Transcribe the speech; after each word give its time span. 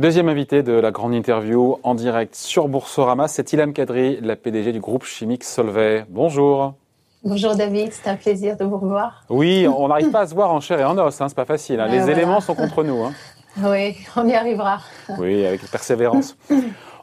Deuxième 0.00 0.30
invité 0.30 0.62
de 0.62 0.72
la 0.72 0.92
grande 0.92 1.12
interview 1.12 1.76
en 1.82 1.94
direct 1.94 2.34
sur 2.34 2.68
Boursorama, 2.68 3.28
c'est 3.28 3.52
Ilham 3.52 3.74
Kadri, 3.74 4.18
la 4.22 4.34
PDG 4.34 4.72
du 4.72 4.80
groupe 4.80 5.04
chimique 5.04 5.44
Solvay. 5.44 6.06
Bonjour. 6.08 6.72
Bonjour 7.22 7.54
David, 7.54 7.92
c'est 7.92 8.08
un 8.08 8.16
plaisir 8.16 8.56
de 8.56 8.64
vous 8.64 8.78
revoir. 8.78 9.24
Oui, 9.28 9.68
on 9.76 9.88
n'arrive 9.88 10.10
pas 10.10 10.20
à 10.20 10.26
se 10.26 10.34
voir 10.34 10.54
en 10.54 10.60
chair 10.60 10.80
et 10.80 10.84
en 10.86 10.96
os, 10.96 11.20
hein, 11.20 11.28
c'est 11.28 11.36
pas 11.36 11.44
facile. 11.44 11.80
Hein. 11.80 11.88
Les 11.88 12.08
éléments 12.08 12.40
sont 12.40 12.54
contre 12.54 12.82
nous. 12.82 13.04
Hein. 13.04 13.12
Oui, 13.62 13.94
on 14.16 14.26
y 14.26 14.32
arrivera. 14.32 14.78
Oui, 15.18 15.44
avec 15.44 15.70
persévérance. 15.70 16.34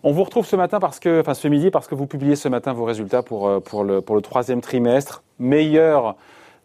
On 0.01 0.11
vous 0.11 0.23
retrouve 0.23 0.47
ce 0.47 0.55
matin 0.55 0.79
parce 0.79 0.99
que, 0.99 1.19
enfin 1.19 1.35
ce 1.35 1.47
midi, 1.47 1.69
parce 1.69 1.85
que 1.85 1.93
vous 1.93 2.07
publiez 2.07 2.35
ce 2.35 2.47
matin 2.47 2.73
vos 2.73 2.85
résultats 2.85 3.21
pour, 3.21 3.47
euh, 3.47 3.59
pour, 3.59 3.83
le, 3.83 4.01
pour 4.01 4.15
le 4.15 4.23
troisième 4.23 4.61
trimestre. 4.61 5.21
Meilleur, 5.37 6.15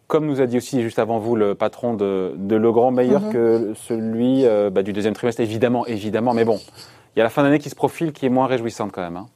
comme 0.07 0.25
nous 0.25 0.41
a 0.41 0.45
dit 0.45 0.57
aussi 0.57 0.81
juste 0.81 0.99
avant 0.99 1.19
vous 1.19 1.35
le 1.35 1.55
patron 1.55 1.93
de, 1.93 2.33
de 2.37 2.55
Legrand, 2.55 2.91
meilleur 2.91 3.21
mhm. 3.21 3.33
que 3.33 3.73
celui 3.75 4.45
euh, 4.45 4.69
bah, 4.69 4.83
du 4.83 4.93
deuxième 4.93 5.13
trimestre, 5.13 5.41
évidemment, 5.41 5.85
évidemment. 5.85 6.33
Mais 6.33 6.45
bon, 6.45 6.59
il 7.15 7.19
y 7.19 7.21
a 7.21 7.23
la 7.23 7.29
fin 7.29 7.43
d'année 7.43 7.59
qui 7.59 7.69
se 7.69 7.75
profile 7.75 8.11
qui 8.11 8.25
est 8.25 8.29
moins 8.29 8.47
réjouissante 8.47 8.91
quand 8.91 9.01
même. 9.01 9.17
Hein. 9.17 9.27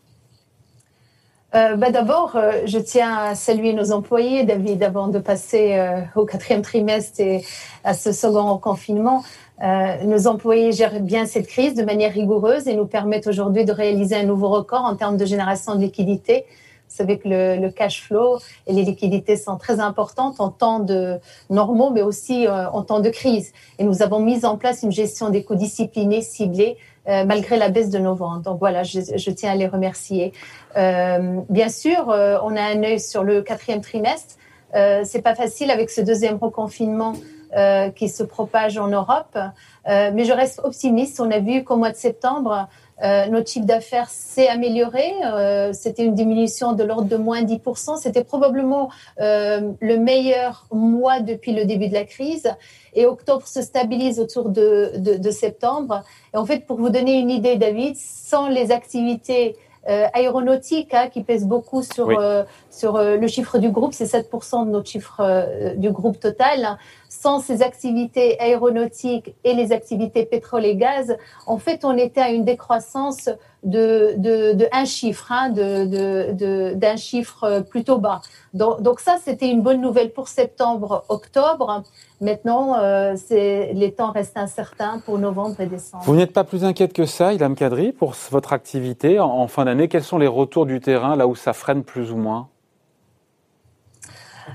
Euh, 1.56 1.76
bah 1.78 1.92
D'abord, 1.92 2.36
euh, 2.36 2.64
je 2.66 2.78
tiens 2.78 3.16
à 3.18 3.36
saluer 3.36 3.74
nos 3.74 3.92
employés, 3.92 4.44
David, 4.44 4.84
avant 4.84 5.08
de 5.08 5.20
passer 5.20 5.82
au 6.16 6.26
quatrième 6.26 6.62
trimestre 6.62 7.22
et 7.22 7.44
à 7.84 7.94
ce 7.94 8.12
second 8.12 8.58
confinement. 8.58 9.24
nos 9.62 10.28
employés 10.28 10.74
gèrent 10.74 11.00
bien 11.00 11.26
cette 11.26 11.48
crise 11.48 11.74
de 11.74 11.84
manière 11.84 12.12
rigoureuse 12.12 12.68
et 12.68 12.76
nous 12.76 12.86
permettent 12.86 13.28
aujourd'hui 13.28 13.64
de 13.64 13.72
réaliser 13.72 14.16
un 14.16 14.26
nouveau 14.26 14.50
record 14.50 14.84
en 14.84 14.96
termes 14.96 15.18
de 15.18 15.26
génération 15.26 15.76
de 15.76 15.82
liquidités. 15.82 16.46
Vous 16.90 16.96
savez 16.96 17.20
que 17.20 17.28
le, 17.28 17.70
cash 17.70 18.04
flow 18.04 18.40
et 18.66 18.74
les 18.74 18.84
liquidités 18.84 19.36
sont 19.36 19.58
très 19.58 19.80
importantes 19.80 20.40
en 20.40 20.50
temps 20.50 20.80
de 20.80 21.20
normaux, 21.50 21.90
mais 21.92 22.02
aussi 22.02 22.48
en 22.48 22.82
temps 22.82 23.02
de 23.02 23.10
crise. 23.10 23.52
Et 23.78 23.84
nous 23.84 24.02
avons 24.02 24.20
mis 24.20 24.46
en 24.46 24.58
place 24.58 24.84
une 24.84 24.92
gestion 24.92 25.30
des 25.30 25.44
coûts 25.44 25.56
disciplinée, 25.56 26.22
ciblée, 26.22 26.78
euh, 27.08 27.24
malgré 27.24 27.56
la 27.56 27.70
baisse 27.70 27.90
de 27.90 28.00
nos 28.00 28.16
ventes. 28.16 28.42
Donc 28.42 28.60
voilà, 28.60 28.84
je, 28.84 29.32
tiens 29.32 29.52
à 29.52 29.56
les 29.56 29.68
remercier. 29.68 30.34
Euh, 30.76 31.40
bien 31.48 31.70
sûr, 31.70 32.10
euh, 32.10 32.38
on 32.44 32.54
a 32.58 32.62
un 32.62 32.84
œil 32.84 33.00
sur 33.00 33.24
le 33.24 33.42
quatrième 33.42 33.80
trimestre. 33.80 34.36
Euh, 34.76 35.04
c'est 35.06 35.22
pas 35.22 35.34
facile 35.34 35.72
avec 35.72 35.90
ce 35.90 36.02
deuxième 36.02 36.36
reconfinement 36.36 37.14
euh, 37.56 37.92
qui 37.92 38.10
se 38.10 38.24
propage 38.24 38.78
en 38.78 38.90
Europe, 38.90 39.38
mais 39.86 40.26
je 40.26 40.34
reste 40.34 40.60
optimiste. 40.66 41.22
On 41.22 41.32
a 41.32 41.40
vu 41.40 41.64
qu'au 41.64 41.78
mois 41.78 41.92
de 41.92 41.96
septembre, 41.96 42.68
euh, 43.04 43.28
notre 43.28 43.50
chiffre 43.50 43.66
d'affaires 43.66 44.10
s'est 44.10 44.48
amélioré. 44.48 45.14
Euh, 45.24 45.72
C'était 45.74 46.04
une 46.04 46.16
diminution 46.16 46.74
de 46.74 46.84
l'ordre 46.84 47.08
de 47.08 47.18
moins 47.18 47.44
10%. 47.44 47.98
C'était 47.98 48.24
probablement 48.24 48.90
euh, 49.20 49.72
le 49.80 49.98
meilleur 49.98 50.66
mois 50.72 51.20
depuis 51.20 51.54
le 51.54 51.66
début 51.66 51.88
de 51.88 51.94
la 51.94 52.06
crise. 52.06 52.52
Et 52.94 53.06
octobre 53.06 53.46
se 53.48 53.62
stabilise 53.62 54.20
autour 54.20 54.50
de, 54.50 54.94
de, 54.98 55.16
de 55.18 55.32
septembre. 55.32 56.04
Et 56.34 56.38
en 56.38 56.46
fait, 56.46 56.66
pour 56.66 56.78
vous 56.78 56.90
donner 56.90 57.20
une 57.20 57.30
idée, 57.30 57.56
David, 57.56 57.96
sans 57.96 58.48
les 58.48 58.72
activités 58.72 59.56
euh, 59.90 60.08
aéronautique 60.14 60.94
hein, 60.94 61.08
qui 61.08 61.24
pèse 61.24 61.46
beaucoup 61.46 61.82
sur, 61.82 62.10
euh, 62.10 62.44
sur 62.78 62.96
euh, 62.96 63.18
le 63.18 63.28
chiffre 63.28 63.58
du 63.58 63.70
groupe, 63.70 63.94
c'est 63.94 64.06
7% 64.06 64.66
de 64.66 64.72
notre 64.72 64.90
chiffre 64.90 65.76
du 65.76 65.92
groupe 65.92 66.20
total. 66.20 66.78
Sans 67.10 67.40
ces 67.40 67.62
activités 67.62 68.40
aéronautiques 68.40 69.34
et 69.44 69.54
les 69.54 69.72
activités 69.72 70.26
pétrole 70.26 70.66
et 70.66 70.76
gaz, 70.76 71.16
en 71.46 71.58
fait, 71.58 71.86
on 71.86 71.98
était 71.98 72.22
à 72.22 72.30
une 72.30 72.44
décroissance 72.44 73.30
de, 73.64 74.68
un 74.74 74.86
chiffre, 74.86 75.32
hein, 75.32 75.50
d'un 75.50 76.96
chiffre 76.96 77.62
plutôt 77.70 77.98
bas. 77.98 78.22
Donc, 78.54 79.00
ça, 79.00 79.18
c'était 79.24 79.50
une 79.50 79.62
bonne 79.62 79.82
nouvelle 79.82 80.12
pour 80.12 80.28
septembre, 80.28 81.06
octobre. 81.10 81.84
Maintenant, 82.22 82.78
euh, 82.80 83.16
les 83.30 83.94
temps 83.96 84.12
restent 84.12 84.38
incertains 84.38 85.02
pour 85.06 85.20
novembre 85.20 85.60
et 85.62 85.68
décembre. 85.68 86.04
Vous 86.06 86.16
n'êtes 86.16 86.34
pas 86.34 86.44
plus 86.44 86.64
inquiète 86.64 86.94
que 86.94 87.06
ça, 87.06 87.34
Ilham 87.34 87.56
Kadri, 87.56 87.92
pour 87.92 88.16
votre 88.32 88.54
activité 88.54 89.20
en 89.20 89.48
fin 89.48 89.66
d'année? 89.66 89.88
Quels 89.88 90.04
sont 90.04 90.18
les 90.18 90.28
retours 90.28 90.66
du 90.66 90.80
terrain, 90.80 91.16
là 91.16 91.28
où 91.28 91.36
ça 91.36 91.54
freine 91.54 91.84
plus 91.84 92.12
ou 92.12 92.18
moins? 92.18 92.50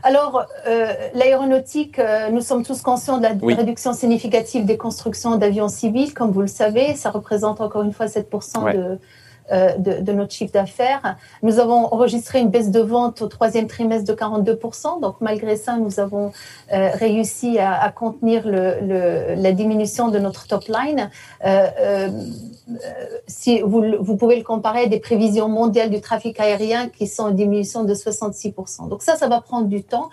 Alors, 0.02 0.46
euh, 0.66 0.92
l'aéronautique, 1.14 1.98
euh, 1.98 2.30
nous 2.30 2.40
sommes 2.40 2.64
tous 2.64 2.82
conscients 2.82 3.18
de 3.18 3.22
la 3.22 3.32
oui. 3.40 3.54
réduction 3.54 3.92
significative 3.92 4.64
des 4.64 4.76
constructions 4.76 5.36
d'avions 5.36 5.68
civils, 5.68 6.14
comme 6.14 6.30
vous 6.30 6.40
le 6.40 6.46
savez. 6.46 6.94
Ça 6.94 7.10
représente 7.10 7.60
encore 7.60 7.82
une 7.82 7.92
fois 7.92 8.06
7% 8.06 8.62
ouais. 8.64 8.74
de, 8.74 8.98
de, 9.52 10.00
de, 10.00 10.12
notre 10.12 10.32
chiffre 10.32 10.52
d'affaires. 10.52 11.16
Nous 11.42 11.58
avons 11.58 11.86
enregistré 11.92 12.40
une 12.40 12.48
baisse 12.48 12.70
de 12.70 12.80
vente 12.80 13.22
au 13.22 13.26
troisième 13.26 13.66
trimestre 13.66 14.06
de 14.06 14.18
42%. 14.18 15.00
Donc, 15.00 15.16
malgré 15.20 15.56
ça, 15.56 15.76
nous 15.76 16.00
avons 16.00 16.32
euh, 16.72 16.90
réussi 16.94 17.58
à, 17.58 17.90
contenir 17.90 18.42
la 18.46 19.52
diminution 19.52 20.08
de 20.08 20.18
notre 20.18 20.46
top 20.46 20.64
line. 20.68 21.10
Euh, 21.44 21.66
euh 21.80 22.08
si 23.26 23.60
vous, 23.60 23.84
vous, 24.00 24.16
pouvez 24.16 24.36
le 24.36 24.44
comparer 24.44 24.82
à 24.82 24.86
des 24.86 25.00
prévisions 25.00 25.48
mondiales 25.48 25.90
du 25.90 26.00
trafic 26.00 26.38
aérien 26.38 26.88
qui 26.88 27.06
sont 27.06 27.24
en 27.24 27.30
diminution 27.30 27.84
de 27.84 27.92
66%. 27.92 28.88
Donc 28.88 29.02
ça, 29.02 29.16
ça 29.16 29.28
va 29.28 29.40
prendre 29.40 29.66
du 29.66 29.82
temps. 29.82 30.10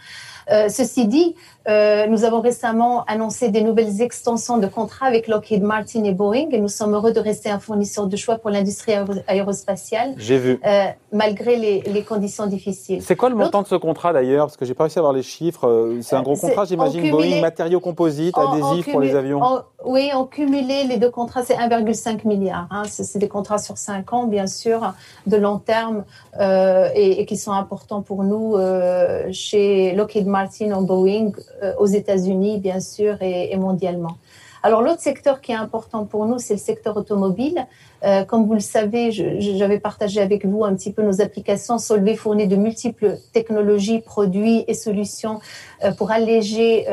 Euh, 0.52 0.70
ceci 0.70 1.08
dit, 1.08 1.36
euh, 1.68 2.08
nous 2.08 2.24
avons 2.24 2.42
récemment 2.42 3.04
annoncé 3.06 3.50
des 3.50 3.62
nouvelles 3.62 4.02
extensions 4.02 4.58
de 4.58 4.68
contrats 4.68 5.06
avec 5.06 5.28
Lockheed 5.28 5.62
Martin 5.62 6.04
et 6.04 6.14
Boeing 6.14 6.50
et 6.52 6.60
nous 6.60 6.68
sommes 6.68 6.94
heureux 6.96 7.12
de 7.12 7.20
rester 7.20 7.50
un 7.50 7.60
fournisseur 7.60 8.08
de 8.08 8.16
choix 8.16 8.38
pour 8.38 8.50
l'industrie 8.50 8.94
aérospatiale. 9.28 10.14
J'ai 10.18 10.38
vu. 10.38 10.60
Euh, 10.66 10.86
malgré 11.12 11.58
les, 11.58 11.82
les, 11.82 12.04
conditions 12.04 12.48
difficiles. 12.48 13.02
C'est 13.04 13.16
quoi 13.16 13.30
le 13.30 13.36
montant 13.36 13.62
de 13.62 13.68
ce 13.68 13.76
contrat 13.76 14.14
d'ailleurs? 14.14 14.48
Parce 14.48 14.58
que 14.58 14.66
j'ai 14.66 14.74
pas 14.74 14.86
réussi 14.86 14.98
à 14.98 15.02
avoir 15.02 15.14
les 15.14 15.22
chiffres. 15.22 15.98
C'est 16.02 16.16
un 16.16 16.24
gros 16.24 16.36
contrat, 16.36 16.66
j'imagine. 16.66 17.12
Boeing, 17.12 17.42
matériaux 17.42 17.80
composites, 17.80 18.36
adhésifs 18.38 18.90
pour 18.90 19.02
les 19.02 19.16
avions. 19.16 19.42
En, 19.42 19.60
oui, 19.86 20.12
en 20.14 20.26
cumulé, 20.26 20.86
les 20.86 20.98
deux 20.98 21.12
contrats, 21.12 21.44
c'est 21.44 21.56
1,5 21.56 22.28
milliard. 22.28 22.68
Hein. 22.72 22.84
C'est 22.88 23.20
des 23.20 23.28
contrats 23.28 23.60
sur 23.60 23.78
5 23.78 24.14
ans, 24.14 24.24
bien 24.26 24.48
sûr, 24.48 24.94
de 25.28 25.38
long 25.38 25.60
terme 25.60 26.04
euh, 26.40 26.90
et, 26.96 27.22
et, 27.22 27.26
qui 27.26 27.38
sont 27.38 27.52
importants 27.52 28.02
pour 28.02 28.24
nous 28.24 28.56
euh, 28.56 29.28
chez 29.32 29.94
Lockheed 29.94 30.26
Martin 30.26 30.39
en 30.74 30.82
Boeing 30.82 31.32
euh, 31.64 31.74
aux 31.80 31.86
États-Unis, 31.86 32.60
bien 32.60 32.80
sûr, 32.80 33.18
et, 33.22 33.56
mondialement. 33.58 34.18
Alors 34.62 34.82
l'autre 34.82 35.00
secteur 35.00 35.40
qui 35.40 35.54
est 35.54 35.56
important 35.56 36.04
pour 36.04 36.26
nous, 36.26 36.38
c'est 36.38 36.56
le 36.56 36.60
secteur 36.60 36.98
automobile. 36.98 37.66
Euh, 38.04 38.26
comme 38.26 38.46
vous 38.46 38.56
le 38.56 38.60
savez, 38.60 39.10
j'avais 39.12 39.80
partagé 39.80 40.20
avec 40.20 40.46
vous 40.46 40.66
un 40.66 40.76
petit 40.76 40.92
peu 40.92 41.02
nos 41.02 41.22
applications. 41.22 41.78
Solvay 41.78 42.16
fournit 42.16 42.46
de 42.46 42.58
multiples 42.58 43.18
technologies, 43.32 44.00
produits 44.00 44.66
et 44.68 44.74
solutions 44.74 45.40
euh, 45.86 45.94
pour 45.94 46.12
alléger 46.12 46.86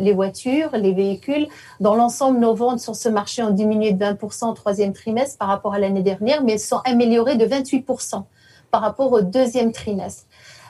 les 0.00 0.12
voitures, 0.12 0.70
les 0.72 0.92
véhicules. 0.92 1.46
Dans 1.80 1.94
l'ensemble, 1.94 2.38
nos 2.38 2.54
ventes 2.54 2.80
sur 2.80 2.96
ce 2.96 3.10
marché 3.10 3.42
ont 3.42 3.50
diminué 3.50 3.92
de 3.92 4.02
20% 4.02 4.50
au 4.50 4.54
troisième 4.54 4.94
trimestre 4.94 5.36
par 5.36 5.48
rapport 5.48 5.74
à 5.74 5.78
l'année 5.78 6.02
dernière, 6.02 6.42
mais 6.42 6.52
elles 6.52 6.60
sont 6.60 6.80
améliorées 6.86 7.36
de 7.36 7.44
28% 7.44 8.22
par 8.70 8.80
rapport 8.80 9.12
au 9.12 9.20
deuxième 9.20 9.72
trimestre. 9.72 10.24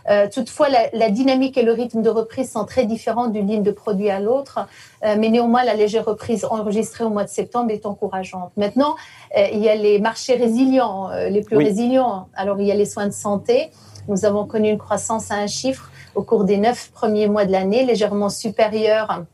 Euh, 0.09 0.29
toutefois, 0.33 0.69
la, 0.69 0.89
la, 0.93 1.11
dynamique 1.11 1.57
et 1.59 1.63
le 1.63 1.73
rythme 1.73 2.03
de 2.03 2.09
reprise 2.09 2.51
sont 2.53 2.65
très 2.65 2.87
différents 2.87 3.29
d'une 3.29 3.47
ligne 3.47 3.63
de 3.63 3.71
produit 3.71 4.11
à 4.11 4.21
l'autre, 4.21 4.61
euh, 5.05 5.17
mais 5.19 5.29
néanmoins, 5.29 5.65
la 5.65 5.75
légère 5.75 6.05
reprise 6.05 6.45
enregistrée 6.45 7.05
au 7.05 7.11
mois 7.11 7.25
de 7.25 7.29
septembre 7.29 7.71
est 7.71 7.85
encourageante. 7.85 8.53
Maintenant, 8.57 8.97
euh, 9.37 9.47
il 9.53 9.59
y 9.59 9.69
a 9.69 9.75
les 9.75 9.99
marchés 9.99 10.35
résilients, 10.35 11.11
les 11.29 11.43
plus 11.43 11.57
oui. 11.57 11.65
résilients. 11.65 12.29
Alors, 12.35 12.61
il 12.61 12.67
y 12.67 12.73
a 12.73 12.75
les 12.75 12.87
soins 12.87 13.07
de 13.07 13.13
santé. 13.13 13.71
Nous 14.09 14.25
avons 14.25 14.47
connu 14.47 14.71
une 14.71 14.79
croissance 14.79 15.31
à 15.31 15.35
un 15.35 15.47
chiffre 15.47 15.91
au 16.15 16.23
cours 16.23 16.45
des 16.45 16.57
neuf 16.57 16.91
premiers 16.93 17.29
mois 17.29 17.45
de 17.45 17.53
l'année, 17.53 17.85
légèrement 17.85 18.31
supérieure 18.31 19.25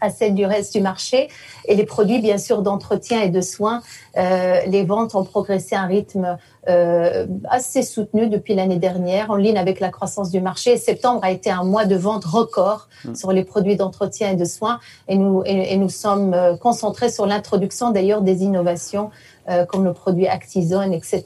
à 0.00 0.10
celle 0.10 0.34
du 0.34 0.46
reste 0.46 0.74
du 0.74 0.80
marché. 0.80 1.28
Et 1.66 1.74
les 1.74 1.84
produits, 1.84 2.20
bien 2.20 2.38
sûr, 2.38 2.62
d'entretien 2.62 3.20
et 3.20 3.28
de 3.28 3.40
soins, 3.40 3.82
euh, 4.16 4.60
les 4.66 4.84
ventes 4.84 5.14
ont 5.14 5.24
progressé 5.24 5.74
à 5.74 5.82
un 5.82 5.86
rythme 5.86 6.38
euh, 6.68 7.26
assez 7.48 7.82
soutenu 7.82 8.28
depuis 8.28 8.54
l'année 8.54 8.78
dernière, 8.78 9.30
en 9.30 9.36
ligne 9.36 9.58
avec 9.58 9.80
la 9.80 9.90
croissance 9.90 10.30
du 10.30 10.40
marché. 10.40 10.72
Et 10.72 10.76
septembre 10.76 11.20
a 11.22 11.30
été 11.30 11.50
un 11.50 11.64
mois 11.64 11.84
de 11.84 11.96
vente 11.96 12.24
record 12.24 12.88
mmh. 13.04 13.14
sur 13.14 13.32
les 13.32 13.44
produits 13.44 13.76
d'entretien 13.76 14.30
et 14.30 14.36
de 14.36 14.44
soins. 14.44 14.80
Et 15.08 15.16
nous, 15.16 15.42
et, 15.46 15.72
et 15.72 15.76
nous 15.76 15.88
sommes 15.88 16.34
euh, 16.34 16.56
concentrés 16.56 17.10
sur 17.10 17.26
l'introduction 17.26 17.90
d'ailleurs 17.90 18.22
des 18.22 18.42
innovations 18.42 19.10
euh, 19.48 19.64
comme 19.64 19.84
le 19.84 19.94
produit 19.94 20.26
Actizone, 20.26 20.92
etc., 20.92 21.24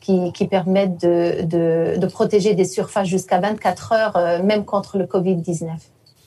qui, 0.00 0.32
qui, 0.32 0.46
permettent 0.46 1.00
de, 1.00 1.42
de, 1.42 1.98
de, 1.98 2.06
protéger 2.06 2.54
des 2.54 2.64
surfaces 2.64 3.08
jusqu'à 3.08 3.40
24 3.40 3.92
heures, 3.92 4.16
euh, 4.16 4.42
même 4.42 4.64
contre 4.64 4.96
le 4.96 5.06
Covid-19. 5.06 5.66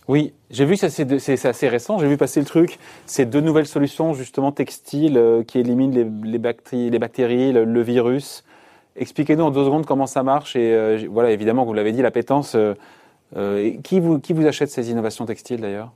Oui, 0.08 0.34
j'ai 0.50 0.66
vu 0.66 0.76
que 0.78 0.88
c'est 0.90 1.46
assez 1.46 1.68
récent, 1.68 2.00
j'ai 2.00 2.08
vu 2.08 2.18
passer 2.18 2.40
le 2.40 2.46
truc, 2.46 2.80
c'est 3.06 3.26
deux 3.26 3.40
nouvelles 3.40 3.68
solutions 3.68 4.14
justement 4.14 4.52
textiles 4.52 5.18
euh, 5.18 5.44
qui 5.44 5.60
éliminent 5.60 5.94
les, 5.94 6.38
bactéries, 6.40 6.90
les 6.90 7.00
bactéries 7.00 7.54
le, 7.54 7.82
virus. 7.82 8.44
Expliquez-nous 8.96 9.44
en 9.44 9.52
deux 9.52 9.64
secondes 9.64 9.86
comment 9.86 10.08
ça 10.08 10.24
marche 10.24 10.56
et 10.56 10.74
euh, 10.74 11.06
voilà, 11.10 11.32
évidemment, 11.32 11.66
vous 11.66 11.74
l'avez 11.74 11.92
dit, 11.92 12.02
la 12.02 12.12
pétence, 12.12 12.56
euh, 12.56 13.78
qui 13.84 14.00
vous 14.00 14.48
achète 14.48 14.70
ces 14.70 14.90
innovations 14.90 15.26
textiles 15.26 15.62
d'ailleurs? 15.62 15.92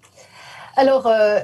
Alors, 0.77 1.07
euh, 1.07 1.39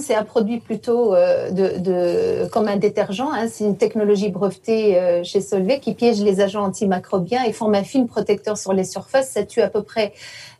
c'est 0.00 0.14
un 0.14 0.24
produit 0.24 0.60
plutôt 0.60 1.14
euh, 1.14 1.50
de, 1.50 2.48
comme 2.48 2.68
un 2.68 2.76
détergent. 2.76 3.28
Hein. 3.32 3.48
c'est 3.50 3.64
une 3.64 3.76
technologie 3.76 4.30
brevetée 4.30 4.98
euh, 4.98 5.22
chez 5.24 5.40
Solvay 5.40 5.78
qui 5.80 5.94
piège 5.94 6.22
les 6.22 6.40
agents 6.40 6.64
antimicrobiens 6.64 7.44
et 7.44 7.52
forme 7.52 7.74
un 7.74 7.82
film 7.82 8.06
protecteur 8.06 8.56
sur 8.56 8.72
les 8.72 8.84
surfaces. 8.84 9.30
Ça 9.30 9.44
tue 9.44 9.60
à 9.60 9.68
peu 9.68 9.82
près, 9.82 10.14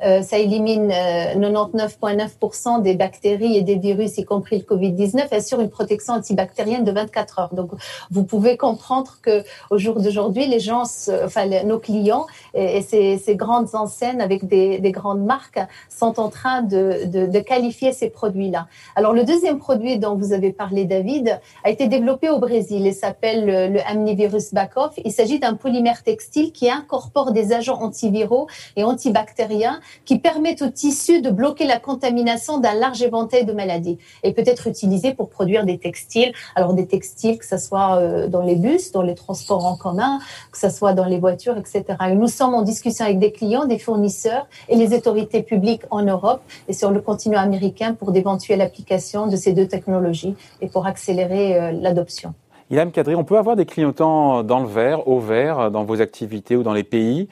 euh, 0.04 0.20
ça 0.22 0.38
élimine 0.38 0.88
99,9% 0.88 2.82
des 2.82 2.94
bactéries 2.94 3.56
et 3.56 3.62
des 3.62 3.76
virus, 3.76 4.18
y 4.18 4.24
compris 4.24 4.58
le 4.58 4.64
Covid-19, 4.64 5.28
et 5.32 5.36
assure 5.36 5.60
une 5.60 5.70
protection 5.70 6.14
antibactérienne 6.14 6.84
de 6.84 6.92
24 6.92 7.38
heures. 7.38 7.54
Donc, 7.54 7.70
vous 8.10 8.24
pouvez 8.24 8.58
comprendre 8.58 9.18
que 9.22 9.42
au 9.70 9.78
jour 9.78 10.00
d'aujourd'hui, 10.00 10.46
les 10.46 10.60
gens, 10.60 10.82
enfin, 11.24 11.46
nos 11.64 11.78
clients 11.78 12.26
et, 12.54 12.82
ces, 12.82 13.36
grandes 13.36 13.74
enseignes 13.74 14.20
avec 14.20 14.46
des, 14.46 14.78
des, 14.78 14.92
grandes 14.92 15.24
marques 15.24 15.60
sont 15.88 16.20
en 16.20 16.28
train 16.28 16.62
de, 16.62 17.04
de 17.04 17.40
qualifier 17.40 17.85
ces 17.92 18.10
produits-là. 18.10 18.66
Alors, 18.94 19.12
le 19.12 19.24
deuxième 19.24 19.58
produit 19.58 19.98
dont 19.98 20.16
vous 20.16 20.32
avez 20.32 20.52
parlé, 20.52 20.84
David, 20.84 21.40
a 21.64 21.70
été 21.70 21.88
développé 21.88 22.28
au 22.28 22.38
Brésil 22.38 22.86
et 22.86 22.92
s'appelle 22.92 23.46
le, 23.46 23.68
le 23.68 23.80
Amnivirus 23.86 24.54
Backoff. 24.54 24.94
Il 25.04 25.12
s'agit 25.12 25.38
d'un 25.38 25.54
polymère 25.54 26.02
textile 26.02 26.52
qui 26.52 26.70
incorpore 26.70 27.32
des 27.32 27.52
agents 27.52 27.80
antiviraux 27.80 28.46
et 28.76 28.84
antibactériens 28.84 29.80
qui 30.04 30.18
permettent 30.18 30.62
au 30.62 30.68
tissu 30.68 31.20
de 31.20 31.30
bloquer 31.30 31.66
la 31.66 31.78
contamination 31.78 32.58
d'un 32.58 32.74
large 32.74 33.02
éventail 33.02 33.44
de 33.44 33.52
maladies 33.52 33.98
et 34.22 34.32
peut 34.32 34.44
être 34.46 34.66
utilisé 34.66 35.14
pour 35.14 35.28
produire 35.28 35.64
des 35.64 35.78
textiles. 35.78 36.32
Alors, 36.54 36.74
des 36.74 36.86
textiles, 36.86 37.38
que 37.38 37.46
ce 37.46 37.58
soit 37.58 37.96
euh, 37.96 38.28
dans 38.28 38.42
les 38.42 38.56
bus, 38.56 38.92
dans 38.92 39.02
les 39.02 39.14
transports 39.14 39.64
en 39.66 39.76
commun, 39.76 40.18
que 40.52 40.58
ce 40.58 40.70
soit 40.70 40.92
dans 40.92 41.04
les 41.04 41.18
voitures, 41.18 41.56
etc. 41.56 41.84
Et 42.08 42.14
nous 42.14 42.28
sommes 42.28 42.54
en 42.54 42.62
discussion 42.62 43.04
avec 43.04 43.18
des 43.18 43.32
clients, 43.32 43.66
des 43.66 43.78
fournisseurs 43.78 44.46
et 44.68 44.76
les 44.76 44.94
autorités 44.94 45.42
publiques 45.42 45.82
en 45.90 46.02
Europe 46.02 46.40
et 46.68 46.72
sur 46.72 46.90
le 46.90 47.00
continent 47.00 47.38
américain 47.38 47.56
pour 47.98 48.12
d'éventuelles 48.12 48.60
applications 48.60 49.26
de 49.26 49.36
ces 49.36 49.52
deux 49.52 49.66
technologies 49.66 50.34
et 50.60 50.68
pour 50.68 50.86
accélérer 50.86 51.58
euh, 51.58 51.72
l'adoption. 51.72 52.34
Ilham 52.70 52.90
Kadri, 52.90 53.14
on 53.14 53.24
peut 53.24 53.38
avoir 53.38 53.54
des 53.54 53.64
clignotants 53.64 54.42
dans 54.42 54.60
le 54.60 54.66
vert, 54.66 55.06
au 55.06 55.20
vert, 55.20 55.70
dans 55.70 55.84
vos 55.84 56.00
activités 56.00 56.56
ou 56.56 56.64
dans 56.64 56.72
les 56.72 56.82
pays, 56.82 57.28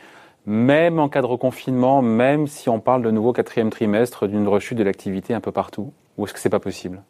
même 0.46 1.00
en 1.00 1.08
cas 1.08 1.22
de 1.22 1.26
reconfinement, 1.26 2.02
même 2.02 2.46
si 2.46 2.68
on 2.68 2.78
parle 2.78 3.02
de 3.02 3.10
nouveau 3.10 3.32
quatrième 3.32 3.70
trimestre 3.70 4.28
d'une 4.28 4.46
rechute 4.46 4.78
de 4.78 4.84
l'activité 4.84 5.34
un 5.34 5.40
peu 5.40 5.52
partout 5.52 5.92
Ou 6.18 6.26
est-ce 6.26 6.34
que 6.34 6.38
c'est 6.38 6.50
pas 6.50 6.60
possible? 6.60 7.02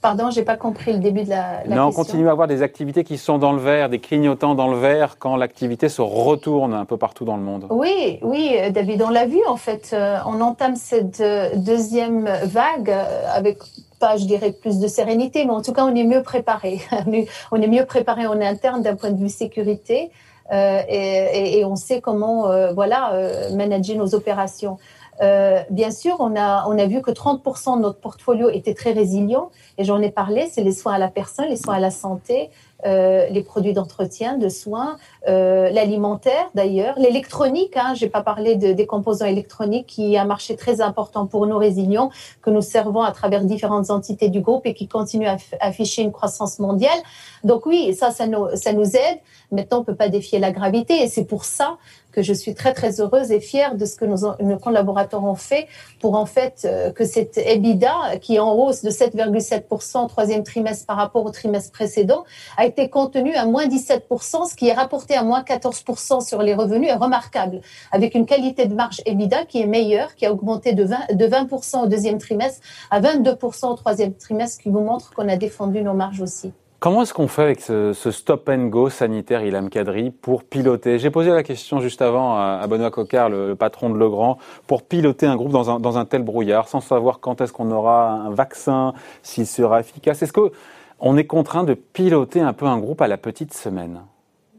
Pardon, 0.00 0.30
j'ai 0.30 0.42
pas 0.42 0.56
compris 0.56 0.92
le 0.92 0.98
début 0.98 1.24
de 1.24 1.30
la, 1.30 1.64
la 1.64 1.76
non, 1.76 1.86
on 1.86 1.92
continue 1.92 2.28
à 2.28 2.32
avoir 2.32 2.48
des 2.48 2.62
activités 2.62 3.04
qui 3.04 3.18
sont 3.18 3.38
dans 3.38 3.52
le 3.52 3.60
vert, 3.60 3.88
des 3.88 4.00
clignotants 4.00 4.54
dans 4.54 4.68
le 4.68 4.78
vert 4.78 5.16
quand 5.18 5.36
l'activité 5.36 5.88
se 5.88 6.02
retourne 6.02 6.74
un 6.74 6.84
peu 6.84 6.96
partout 6.96 7.24
dans 7.24 7.36
le 7.36 7.42
monde. 7.42 7.66
Oui, 7.70 8.18
oui, 8.22 8.56
David, 8.70 9.02
on 9.02 9.10
l'a 9.10 9.26
vu 9.26 9.40
en 9.48 9.56
fait. 9.56 9.90
Euh, 9.92 10.18
on 10.26 10.40
entame 10.40 10.76
cette 10.76 11.20
euh, 11.20 11.50
deuxième 11.56 12.28
vague 12.44 12.90
euh, 12.90 13.24
avec 13.32 13.58
pas, 14.00 14.16
je 14.16 14.24
dirais, 14.24 14.52
plus 14.52 14.80
de 14.80 14.88
sérénité, 14.88 15.44
mais 15.44 15.52
en 15.52 15.62
tout 15.62 15.72
cas, 15.72 15.84
on 15.84 15.94
est 15.94 16.04
mieux 16.04 16.22
préparé. 16.22 16.80
on 17.52 17.62
est 17.62 17.68
mieux 17.68 17.86
préparé 17.86 18.26
en 18.26 18.40
interne 18.40 18.82
d'un 18.82 18.96
point 18.96 19.10
de 19.10 19.18
vue 19.18 19.28
sécurité 19.28 20.10
et, 20.50 21.58
et, 21.58 21.64
on 21.64 21.76
sait 21.76 22.02
comment, 22.02 22.72
voilà, 22.74 23.16
manager 23.54 23.96
nos 23.96 24.14
opérations. 24.14 24.76
Euh, 25.20 25.62
bien 25.70 25.90
sûr, 25.90 26.16
on 26.18 26.34
a, 26.36 26.66
on 26.66 26.78
a 26.78 26.86
vu 26.86 27.02
que 27.02 27.10
30% 27.10 27.76
de 27.76 27.82
notre 27.82 27.98
portfolio 27.98 28.48
était 28.48 28.74
très 28.74 28.92
résilient, 28.92 29.50
et 29.78 29.84
j'en 29.84 30.00
ai 30.00 30.10
parlé, 30.10 30.48
c'est 30.50 30.62
les 30.62 30.72
soins 30.72 30.94
à 30.94 30.98
la 30.98 31.08
personne, 31.08 31.48
les 31.48 31.56
soins 31.56 31.74
à 31.74 31.80
la 31.80 31.90
santé, 31.90 32.50
euh, 32.84 33.28
les 33.28 33.42
produits 33.42 33.72
d'entretien, 33.72 34.38
de 34.38 34.48
soins, 34.48 34.96
euh, 35.28 35.70
l'alimentaire 35.70 36.50
d'ailleurs, 36.56 36.98
l'électronique. 36.98 37.76
Hein, 37.76 37.94
J'ai 37.94 38.08
pas 38.08 38.22
parlé 38.22 38.56
de, 38.56 38.72
des 38.72 38.86
composants 38.86 39.26
électroniques 39.26 39.86
qui 39.86 40.14
est 40.14 40.18
un 40.18 40.24
marché 40.24 40.56
très 40.56 40.80
important 40.80 41.26
pour 41.26 41.46
nos 41.46 41.58
résilients 41.58 42.10
que 42.40 42.50
nous 42.50 42.60
servons 42.60 43.02
à 43.02 43.12
travers 43.12 43.44
différentes 43.44 43.90
entités 43.90 44.30
du 44.30 44.40
groupe 44.40 44.66
et 44.66 44.74
qui 44.74 44.88
continue 44.88 45.28
à 45.28 45.36
afficher 45.60 46.02
une 46.02 46.10
croissance 46.10 46.58
mondiale. 46.58 46.98
Donc 47.44 47.66
oui, 47.66 47.94
ça, 47.94 48.10
ça 48.10 48.26
nous, 48.26 48.48
ça 48.56 48.72
nous 48.72 48.96
aide. 48.96 49.18
Maintenant, 49.52 49.80
on 49.80 49.84
peut 49.84 49.94
pas 49.94 50.08
défier 50.08 50.38
la 50.38 50.50
gravité 50.50 51.02
et 51.02 51.08
c'est 51.08 51.24
pour 51.24 51.44
ça 51.44 51.76
que 52.12 52.22
je 52.22 52.32
suis 52.32 52.54
très 52.54 52.72
très 52.74 53.00
heureuse 53.00 53.32
et 53.32 53.40
fière 53.40 53.74
de 53.74 53.84
ce 53.86 53.96
que 53.96 54.04
nos, 54.04 54.34
nos 54.40 54.58
collaborateurs 54.58 55.24
ont 55.24 55.34
fait 55.34 55.66
pour 56.00 56.14
en 56.14 56.26
fait 56.26 56.62
euh, 56.64 56.92
que 56.92 57.04
cette 57.04 57.38
EBITDA 57.38 58.18
qui 58.20 58.36
est 58.36 58.38
en 58.38 58.54
hausse 58.54 58.82
de 58.82 58.90
7,7% 58.90 60.04
au 60.04 60.08
troisième 60.08 60.42
trimestre 60.42 60.86
par 60.86 60.96
rapport 60.96 61.24
au 61.24 61.30
trimestre 61.30 61.72
précédent 61.72 62.24
a 62.56 62.66
été 62.66 62.88
contenue 62.88 63.34
à 63.34 63.46
moins 63.46 63.66
17%, 63.66 64.48
ce 64.48 64.54
qui 64.54 64.68
est 64.68 64.72
rapporté 64.72 65.14
à 65.14 65.22
moins 65.22 65.42
14% 65.42 66.26
sur 66.26 66.42
les 66.42 66.54
revenus 66.54 66.90
est 66.90 66.94
remarquable, 66.94 67.60
avec 67.90 68.14
une 68.14 68.26
qualité 68.26 68.66
de 68.66 68.74
marge 68.74 69.00
EBITDA 69.06 69.44
qui 69.46 69.60
est 69.60 69.66
meilleure, 69.66 70.14
qui 70.14 70.26
a 70.26 70.32
augmenté 70.32 70.74
de 70.74 70.84
20, 70.84 71.14
de 71.14 71.26
20% 71.26 71.84
au 71.84 71.86
deuxième 71.86 72.18
trimestre 72.18 72.60
à 72.90 73.00
22% 73.00 73.70
au 73.70 73.74
troisième 73.74 74.14
trimestre, 74.14 74.62
qui 74.62 74.70
vous 74.70 74.80
montre 74.80 75.12
qu'on 75.14 75.28
a 75.28 75.36
défendu 75.36 75.82
nos 75.82 75.94
marges 75.94 76.20
aussi. 76.20 76.52
Comment 76.82 77.02
est-ce 77.02 77.14
qu'on 77.14 77.28
fait 77.28 77.42
avec 77.42 77.60
ce, 77.60 77.92
stop 78.10 78.48
and 78.48 78.66
go 78.66 78.90
sanitaire, 78.90 79.44
Ilham 79.44 79.70
Kadri, 79.70 80.10
pour 80.10 80.42
piloter? 80.42 80.98
J'ai 80.98 81.10
posé 81.10 81.30
la 81.30 81.44
question 81.44 81.78
juste 81.78 82.02
avant 82.02 82.36
à, 82.36 82.66
Benoît 82.66 82.90
Cocard, 82.90 83.28
le, 83.28 83.54
patron 83.54 83.88
de 83.88 83.96
Legrand, 83.96 84.38
pour 84.66 84.82
piloter 84.82 85.26
un 85.26 85.36
groupe 85.36 85.52
dans 85.52 85.70
un, 85.70 85.78
dans 85.78 85.96
un 85.96 86.04
tel 86.06 86.24
brouillard, 86.24 86.66
sans 86.66 86.80
savoir 86.80 87.20
quand 87.20 87.40
est-ce 87.40 87.52
qu'on 87.52 87.70
aura 87.70 88.10
un 88.10 88.30
vaccin, 88.30 88.94
s'il 89.22 89.46
sera 89.46 89.78
efficace. 89.78 90.22
Est-ce 90.22 90.32
qu'on 90.32 91.16
est 91.16 91.26
contraint 91.26 91.62
de 91.62 91.74
piloter 91.74 92.40
un 92.40 92.52
peu 92.52 92.66
un 92.66 92.78
groupe 92.78 93.00
à 93.00 93.06
la 93.06 93.16
petite 93.16 93.54
semaine? 93.54 94.00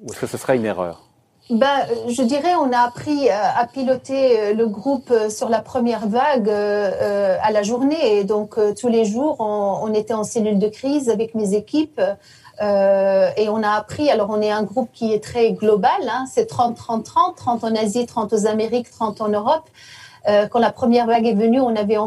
Ou 0.01 0.13
est-ce 0.13 0.21
que 0.21 0.27
ce 0.27 0.37
serait 0.37 0.55
une 0.55 0.63
erreur? 0.63 1.12
Ben, 1.49 1.85
je 2.07 2.23
dirais, 2.23 2.55
on 2.55 2.71
a 2.71 2.79
appris 2.79 3.27
euh, 3.29 3.33
à 3.33 3.67
piloter 3.67 4.39
euh, 4.39 4.53
le 4.53 4.65
groupe 4.67 5.11
euh, 5.11 5.29
sur 5.29 5.49
la 5.49 5.59
première 5.59 6.07
vague 6.07 6.49
à 6.49 7.51
la 7.51 7.63
journée. 7.63 8.17
Et 8.17 8.23
donc, 8.23 8.57
tous 8.79 8.87
les 8.87 9.03
jours, 9.03 9.35
on, 9.39 9.93
était 9.93 10.13
en 10.13 10.23
cellule 10.23 10.57
de 10.57 10.69
crise 10.69 11.09
avec 11.09 11.35
mes 11.35 11.53
équipes. 11.53 12.01
et 12.61 13.49
on 13.49 13.61
a 13.63 13.71
appris, 13.71 14.09
alors 14.09 14.29
on 14.29 14.41
est 14.41 14.51
un 14.51 14.63
groupe 14.63 14.89
qui 14.93 15.11
est 15.13 15.23
très 15.23 15.51
global, 15.51 16.01
hein, 16.07 16.25
c'est 16.31 16.49
30-30-30, 16.49 17.35
30 17.35 17.63
en 17.63 17.75
Asie, 17.75 18.05
30 18.05 18.31
aux 18.31 18.45
Amériques, 18.47 18.89
30 18.89 19.21
en 19.21 19.27
Europe. 19.27 19.69
quand 20.25 20.59
la 20.59 20.71
première 20.71 21.07
vague 21.07 21.27
est 21.27 21.33
venue, 21.33 21.59
on 21.59 21.75
avait 21.75 21.97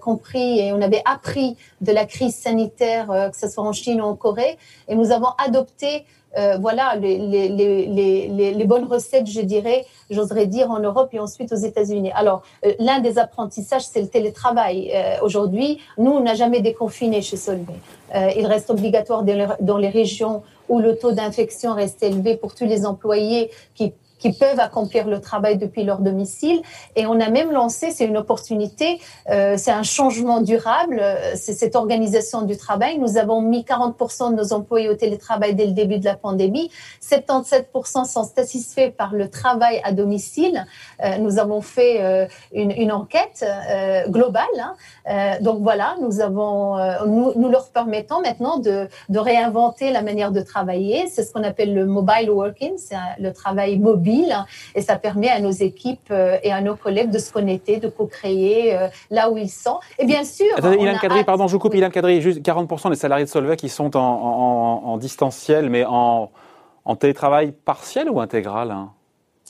compris 0.00 0.58
et 0.58 0.72
on 0.72 0.82
avait 0.82 1.02
appris 1.04 1.56
de 1.80 1.92
la 1.92 2.04
crise 2.04 2.34
sanitaire, 2.34 3.06
que 3.30 3.36
ce 3.36 3.48
soit 3.48 3.64
en 3.64 3.72
Chine 3.72 4.00
ou 4.00 4.04
en 4.04 4.16
Corée, 4.16 4.58
et 4.88 4.96
nous 4.96 5.12
avons 5.12 5.30
adopté 5.38 6.04
euh, 6.38 6.56
voilà 6.60 6.96
les, 6.96 7.18
les, 7.18 7.48
les, 7.48 8.54
les, 8.54 8.64
bonnes 8.64 8.84
recettes, 8.84 9.26
je 9.26 9.40
dirais, 9.40 9.84
j'oserais 10.10 10.46
dire, 10.46 10.70
en 10.70 10.78
Europe 10.78 11.10
et 11.12 11.18
ensuite 11.18 11.52
aux 11.52 11.56
États-Unis. 11.56 12.10
Alors, 12.14 12.42
euh, 12.64 12.72
l'un 12.78 13.00
des 13.00 13.18
apprentissages, 13.18 13.82
c'est 13.82 14.00
le 14.00 14.08
télétravail. 14.08 14.90
Euh, 14.94 15.16
aujourd'hui, 15.22 15.78
nous, 15.98 16.10
on 16.10 16.20
n'a 16.20 16.34
jamais 16.34 16.60
déconfiné 16.60 17.20
chez 17.22 17.36
Solvay. 17.36 17.74
il 18.36 18.46
reste 18.46 18.70
obligatoire 18.70 19.24
dans 19.60 19.78
les 19.78 19.88
régions 19.88 20.42
où 20.68 20.78
le 20.78 20.96
taux 20.96 21.12
d'infection 21.12 21.74
reste 21.74 22.02
élevé 22.02 22.36
pour 22.36 22.54
tous 22.54 22.64
les 22.66 22.86
employés 22.86 23.50
qui 23.74 23.92
qui 24.22 24.32
peuvent 24.32 24.60
accomplir 24.60 25.08
le 25.08 25.20
travail 25.20 25.58
depuis 25.58 25.82
leur 25.82 25.98
domicile. 25.98 26.62
Et 26.94 27.06
on 27.06 27.18
a 27.18 27.28
même 27.28 27.50
lancé, 27.50 27.90
c'est 27.90 28.04
une 28.04 28.16
opportunité, 28.16 29.00
euh, 29.28 29.56
c'est 29.58 29.72
un 29.72 29.82
changement 29.82 30.40
durable, 30.40 31.00
euh, 31.00 31.32
c'est 31.34 31.54
cette 31.54 31.74
organisation 31.74 32.42
du 32.42 32.56
travail. 32.56 32.98
Nous 32.98 33.16
avons 33.16 33.40
mis 33.40 33.64
40% 33.64 34.30
de 34.30 34.36
nos 34.36 34.52
employés 34.52 34.88
au 34.88 34.94
télétravail 34.94 35.56
dès 35.56 35.66
le 35.66 35.72
début 35.72 35.98
de 35.98 36.04
la 36.04 36.14
pandémie. 36.14 36.70
77% 37.02 38.04
sont 38.04 38.22
satisfaits 38.22 38.92
par 38.96 39.12
le 39.12 39.28
travail 39.28 39.80
à 39.82 39.90
domicile. 39.90 40.66
Euh, 41.04 41.18
nous 41.18 41.40
avons 41.40 41.60
fait 41.60 42.28
une, 42.52 42.92
enquête 42.92 43.44
globale. 44.08 44.44
Hein. 45.06 45.38
donc 45.40 45.62
voilà, 45.62 45.96
nous 46.00 46.20
avons, 46.20 46.76
nous, 47.06 47.48
leur 47.48 47.70
permettons 47.70 48.20
maintenant 48.20 48.58
de 48.58 48.88
réinventer 49.18 49.90
la 49.90 50.02
manière 50.02 50.30
de 50.30 50.42
travailler. 50.42 51.06
C'est 51.08 51.24
ce 51.24 51.32
qu'on 51.32 51.42
appelle 51.42 51.74
le 51.74 51.86
mobile 51.86 52.30
working, 52.30 52.74
c'est 52.76 52.96
le 53.18 53.32
travail 53.32 53.78
mobile 53.78 54.11
et 54.74 54.82
ça 54.82 54.96
permet 54.96 55.28
à 55.28 55.40
nos 55.40 55.50
équipes 55.50 56.10
euh, 56.10 56.36
et 56.42 56.52
à 56.52 56.60
nos 56.60 56.76
collègues 56.76 57.10
de 57.10 57.18
se 57.18 57.32
connecter, 57.32 57.78
de 57.78 57.88
co-créer 57.88 58.76
euh, 58.76 58.88
là 59.10 59.30
où 59.30 59.36
ils 59.36 59.50
sont. 59.50 59.78
Et 59.98 60.04
bien 60.04 60.24
sûr. 60.24 60.46
Ilan 60.58 60.98
Kadri, 60.98 61.24
pardon, 61.24 61.46
je 61.46 61.52
vous 61.52 61.58
coupe, 61.58 61.72
oui. 61.72 61.78
Ilan 61.78 61.90
Kadri, 61.90 62.20
juste 62.20 62.40
40% 62.40 62.90
des 62.90 62.96
salariés 62.96 63.24
de 63.24 63.30
Solvay 63.30 63.56
qui 63.56 63.68
sont 63.68 63.96
en, 63.96 64.00
en, 64.00 64.88
en 64.92 64.96
distanciel, 64.98 65.70
mais 65.70 65.84
en, 65.84 66.30
en 66.84 66.96
télétravail 66.96 67.52
partiel 67.52 68.10
ou 68.10 68.20
intégral 68.20 68.70
hein? 68.70 68.90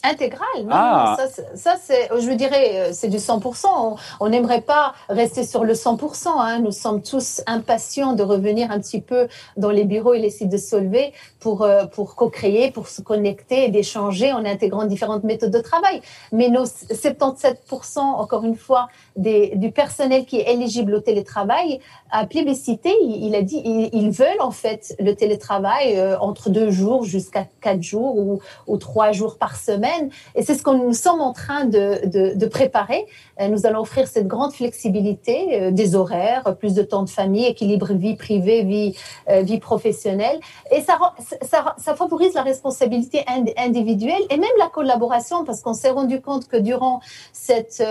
Intégral, 0.04 0.64
non, 0.64 0.71
ah. 0.73 1.16
ça, 1.16 1.42
ça 1.54 1.76
c'est, 1.80 2.09
je 2.18 2.32
dirais, 2.32 2.88
euh, 2.88 2.90
c'est 2.92 3.06
du 3.06 3.18
100%. 3.18 3.97
On 4.18 4.28
n'aimerait 4.28 4.61
pas 4.61 4.94
rester 5.09 5.44
sur 5.44 5.62
le 5.62 5.75
100%. 5.75 6.26
Hein. 6.26 6.59
Nous 6.59 6.73
sommes 6.73 7.02
tous 7.02 7.40
impatients 7.47 8.12
de 8.12 8.25
revenir 8.25 8.73
un 8.73 8.80
petit 8.80 9.00
peu 9.00 9.28
dans 9.56 9.71
les 9.71 9.85
bureaux 9.85 10.14
et 10.14 10.18
les 10.18 10.30
sites 10.30 10.49
de 10.49 10.56
Solvay 10.56 11.12
pour 11.38 11.62
euh, 11.62 11.87
pour 11.87 12.16
co-créer, 12.16 12.73
pour 12.73 12.88
se 12.88 13.00
connecter 13.00 13.66
et 13.66 13.68
d'échanger 13.68 14.32
en 14.32 14.44
intégrant 14.44 14.87
différentes 14.87 15.23
méthodes 15.23 15.52
de 15.52 15.61
travail. 15.61 16.00
Mais 16.32 16.49
nos 16.49 16.64
77%, 16.64 18.00
encore 18.00 18.44
une 18.44 18.56
fois, 18.56 18.88
des, 19.14 19.52
du 19.54 19.71
personnel 19.71 20.25
qui 20.25 20.38
est 20.38 20.52
éligible 20.52 20.94
au 20.94 21.00
télétravail 21.00 21.78
a 22.11 22.26
plébiscité. 22.26 22.90
Il, 23.02 23.37
a 23.37 23.42
dit, 23.42 23.62
ils, 23.92 24.11
veulent 24.11 24.40
en 24.40 24.50
fait 24.50 24.97
le 24.99 25.14
télétravail 25.14 25.97
euh, 25.97 26.18
entre 26.18 26.50
deux 26.50 26.71
jours 26.71 27.04
jusqu'à 27.04 27.47
quatre 27.61 27.82
jours 27.82 28.16
ou, 28.18 28.40
ou 28.66 28.76
trois 28.78 29.12
jours 29.12 29.38
par 29.38 29.56
semaine 29.56 29.92
Et 30.35 30.43
c'est 30.43 30.55
ce 30.55 30.63
que 30.63 30.71
nous 30.71 30.93
sommes 30.93 31.21
en 31.21 31.33
train 31.33 31.65
de, 31.65 32.07
de, 32.07 32.35
de 32.35 32.47
préparer. 32.47 33.07
Euh, 33.41 33.49
nous 33.49 33.67
allons 33.67 33.81
offrir 33.81 34.07
cette 34.07 34.27
grande 34.27 34.53
flexibilité 34.53 35.61
euh, 35.61 35.71
des 35.71 35.95
horaires, 35.95 36.57
plus 36.59 36.75
de 36.75 36.83
temps 36.83 37.03
de 37.03 37.11
famille, 37.11 37.47
équilibre 37.47 37.93
vie 37.93 38.17
privée, 38.17 38.63
vie, 38.63 38.97
euh, 39.29 39.43
vie 39.43 39.59
professionnelle. 39.59 40.41
Et 40.71 40.81
ça, 40.81 40.99
ça, 41.43 41.75
ça 41.79 41.95
favorise 41.95 42.35
la 42.35 42.43
responsabilité 42.43 43.25
individuelle 43.57 44.23
et 44.31 44.37
même 44.37 44.51
la 44.59 44.69
collaboration 44.69 45.45
parce 45.45 45.61
qu'on 45.61 45.75
s'est 45.75 45.91
rendu 45.91 46.21
compte 46.21 46.49
que 46.49 46.57
durant 46.57 47.01
cette, 47.33 47.83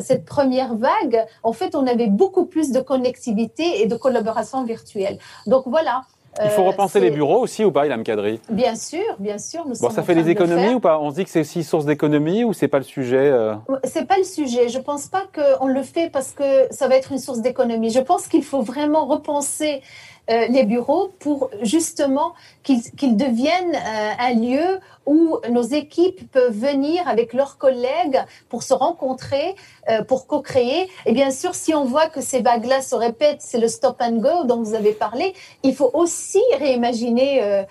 cette 0.00 0.24
première 0.24 0.74
vague, 0.74 1.24
en 1.42 1.52
fait, 1.52 1.74
on 1.74 1.86
avait 1.86 2.06
beaucoup 2.06 2.46
plus 2.46 2.70
de 2.72 2.80
connectivité 2.80 3.82
et 3.82 3.86
de 3.86 3.96
collaboration 3.96 4.64
virtuelle. 4.64 5.18
Donc 5.46 5.64
voilà, 5.66 6.02
il 6.42 6.50
faut 6.50 6.64
repenser 6.64 7.00
les 7.00 7.10
bureaux 7.10 7.40
aussi 7.40 7.64
ou 7.64 7.70
pas, 7.70 7.86
Ilham 7.86 8.02
Kadri? 8.02 8.40
Bien 8.48 8.74
sûr, 8.74 9.02
bien 9.18 9.38
sûr. 9.38 9.66
Nous 9.66 9.74
bon, 9.80 9.90
ça 9.90 10.02
fait 10.02 10.14
des 10.14 10.30
économies 10.30 10.74
ou 10.74 10.80
pas? 10.80 10.98
On 10.98 11.10
se 11.10 11.16
dit 11.16 11.24
que 11.24 11.30
c'est 11.30 11.40
aussi 11.40 11.62
source 11.62 11.84
d'économies 11.84 12.44
ou 12.44 12.52
c'est 12.52 12.68
pas 12.68 12.78
le 12.78 12.84
sujet 12.84 13.30
euh... 13.30 13.54
C'est 13.84 14.06
pas 14.06 14.16
le 14.16 14.24
sujet. 14.24 14.68
Je 14.68 14.78
pense 14.78 15.08
pas 15.08 15.24
qu'on 15.34 15.66
le 15.66 15.82
fait 15.82 16.10
parce 16.10 16.32
que 16.32 16.66
ça 16.70 16.88
va 16.88 16.96
être 16.96 17.12
une 17.12 17.18
source 17.18 17.40
d'économie. 17.40 17.90
Je 17.90 18.00
pense 18.00 18.28
qu'il 18.28 18.44
faut 18.44 18.62
vraiment 18.62 19.06
repenser 19.06 19.82
euh, 20.30 20.46
les 20.48 20.62
bureaux 20.62 21.12
pour 21.18 21.50
justement 21.62 22.32
qu'ils 22.62 23.16
deviennent 23.16 23.74
euh, 23.74 24.10
un 24.20 24.34
lieu 24.34 24.78
où 25.04 25.38
nos 25.50 25.64
équipes 25.64 26.30
peuvent 26.30 26.56
venir 26.56 27.08
avec 27.08 27.32
leurs 27.32 27.58
collègues 27.58 28.20
pour 28.48 28.62
se 28.62 28.72
rencontrer, 28.72 29.56
euh, 29.90 30.04
pour 30.04 30.28
co-créer. 30.28 30.88
Et 31.06 31.12
bien 31.12 31.32
sûr, 31.32 31.56
si 31.56 31.74
on 31.74 31.84
voit 31.84 32.06
que 32.06 32.20
ces 32.20 32.40
vagues-là 32.40 32.82
se 32.82 32.94
répètent, 32.94 33.42
c'est 33.42 33.58
le 33.58 33.66
stop 33.66 33.96
and 34.00 34.18
go 34.18 34.44
dont 34.44 34.62
vous 34.62 34.74
avez 34.74 34.92
parlé, 34.92 35.34
il 35.64 35.74
faut 35.74 35.90
aussi 35.92 36.40
réimaginer 36.56 37.64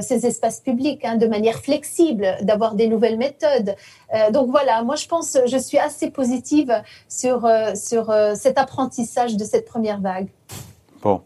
ces 0.00 0.26
espaces 0.26 0.60
publics 0.60 1.04
hein, 1.04 1.16
de 1.16 1.26
manière 1.26 1.58
flexible, 1.58 2.36
d'avoir 2.42 2.74
des 2.74 2.86
nouvelles 2.86 3.18
méthodes. 3.18 3.74
donc 4.30 4.50
voilà, 4.50 4.82
moi 4.84 4.94
je 4.94 5.08
pense, 5.08 5.36
je 5.44 5.56
suis 5.58 5.78
assez 5.78 6.10
positive 6.10 6.82
sur, 7.08 7.48
sur 7.74 8.14
cet 8.36 8.58
apprentissage 8.58 9.36
de 9.36 9.44
cette 9.44 9.66
première 9.66 10.00
vague. 10.00 10.28
Bon. 11.02 11.22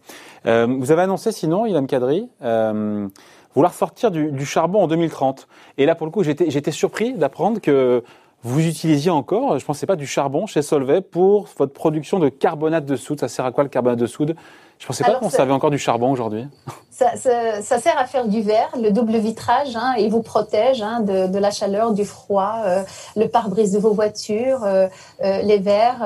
Euh, 0.46 0.66
vous 0.68 0.90
avez 0.90 1.02
annoncé 1.02 1.32
sinon, 1.32 1.66
Ilham 1.66 1.86
Kadri, 1.86 2.28
euh, 2.42 3.08
vouloir 3.54 3.74
sortir 3.74 4.10
du, 4.10 4.46
charbon 4.46 4.82
en 4.82 4.86
2030. 4.86 5.48
Et 5.78 5.86
là, 5.86 5.94
pour 5.94 6.06
le 6.06 6.12
coup, 6.12 6.22
j'étais 6.22 6.70
surpris 6.70 7.14
d'apprendre 7.14 7.60
que 7.60 8.02
vous 8.42 8.66
utilisiez 8.66 9.10
encore, 9.10 9.58
je 9.58 9.64
ne 9.64 9.66
pensais 9.66 9.86
pas, 9.86 9.96
du 9.96 10.06
charbon 10.06 10.46
chez 10.46 10.62
Solvay 10.62 11.02
pour 11.02 11.48
votre 11.58 11.72
production 11.72 12.18
de 12.18 12.30
carbonate 12.30 12.86
de 12.86 12.96
soude. 12.96 13.20
Ça 13.20 13.28
sert 13.28 13.44
à 13.44 13.52
quoi 13.52 13.64
le 13.64 13.70
carbonate 13.70 13.98
de 13.98 14.06
soude? 14.06 14.34
Je 14.78 14.86
ne 14.86 14.86
pensais 14.86 15.04
pas 15.04 15.16
qu'on 15.16 15.28
savait 15.28 15.52
encore 15.52 15.68
du 15.68 15.78
charbon 15.78 16.10
aujourd'hui. 16.10 16.46
Ça, 16.90 17.16
ça, 17.16 17.60
ça, 17.60 17.78
sert 17.78 17.98
à 17.98 18.06
faire 18.06 18.26
du 18.26 18.40
verre, 18.40 18.70
le 18.80 18.90
double 18.90 19.16
vitrage. 19.18 19.76
Hein, 19.76 19.94
il 19.98 20.10
vous 20.10 20.22
protège 20.22 20.80
hein, 20.80 21.00
de, 21.00 21.26
de, 21.26 21.38
la 21.38 21.50
chaleur, 21.50 21.92
du 21.92 22.06
froid, 22.06 22.62
euh, 22.64 22.82
le 23.14 23.26
pare-brise 23.26 23.72
de 23.72 23.78
vos 23.78 23.92
voitures, 23.92 24.64
euh, 24.64 24.86
euh, 25.22 25.42
les 25.42 25.58
verres, 25.58 25.98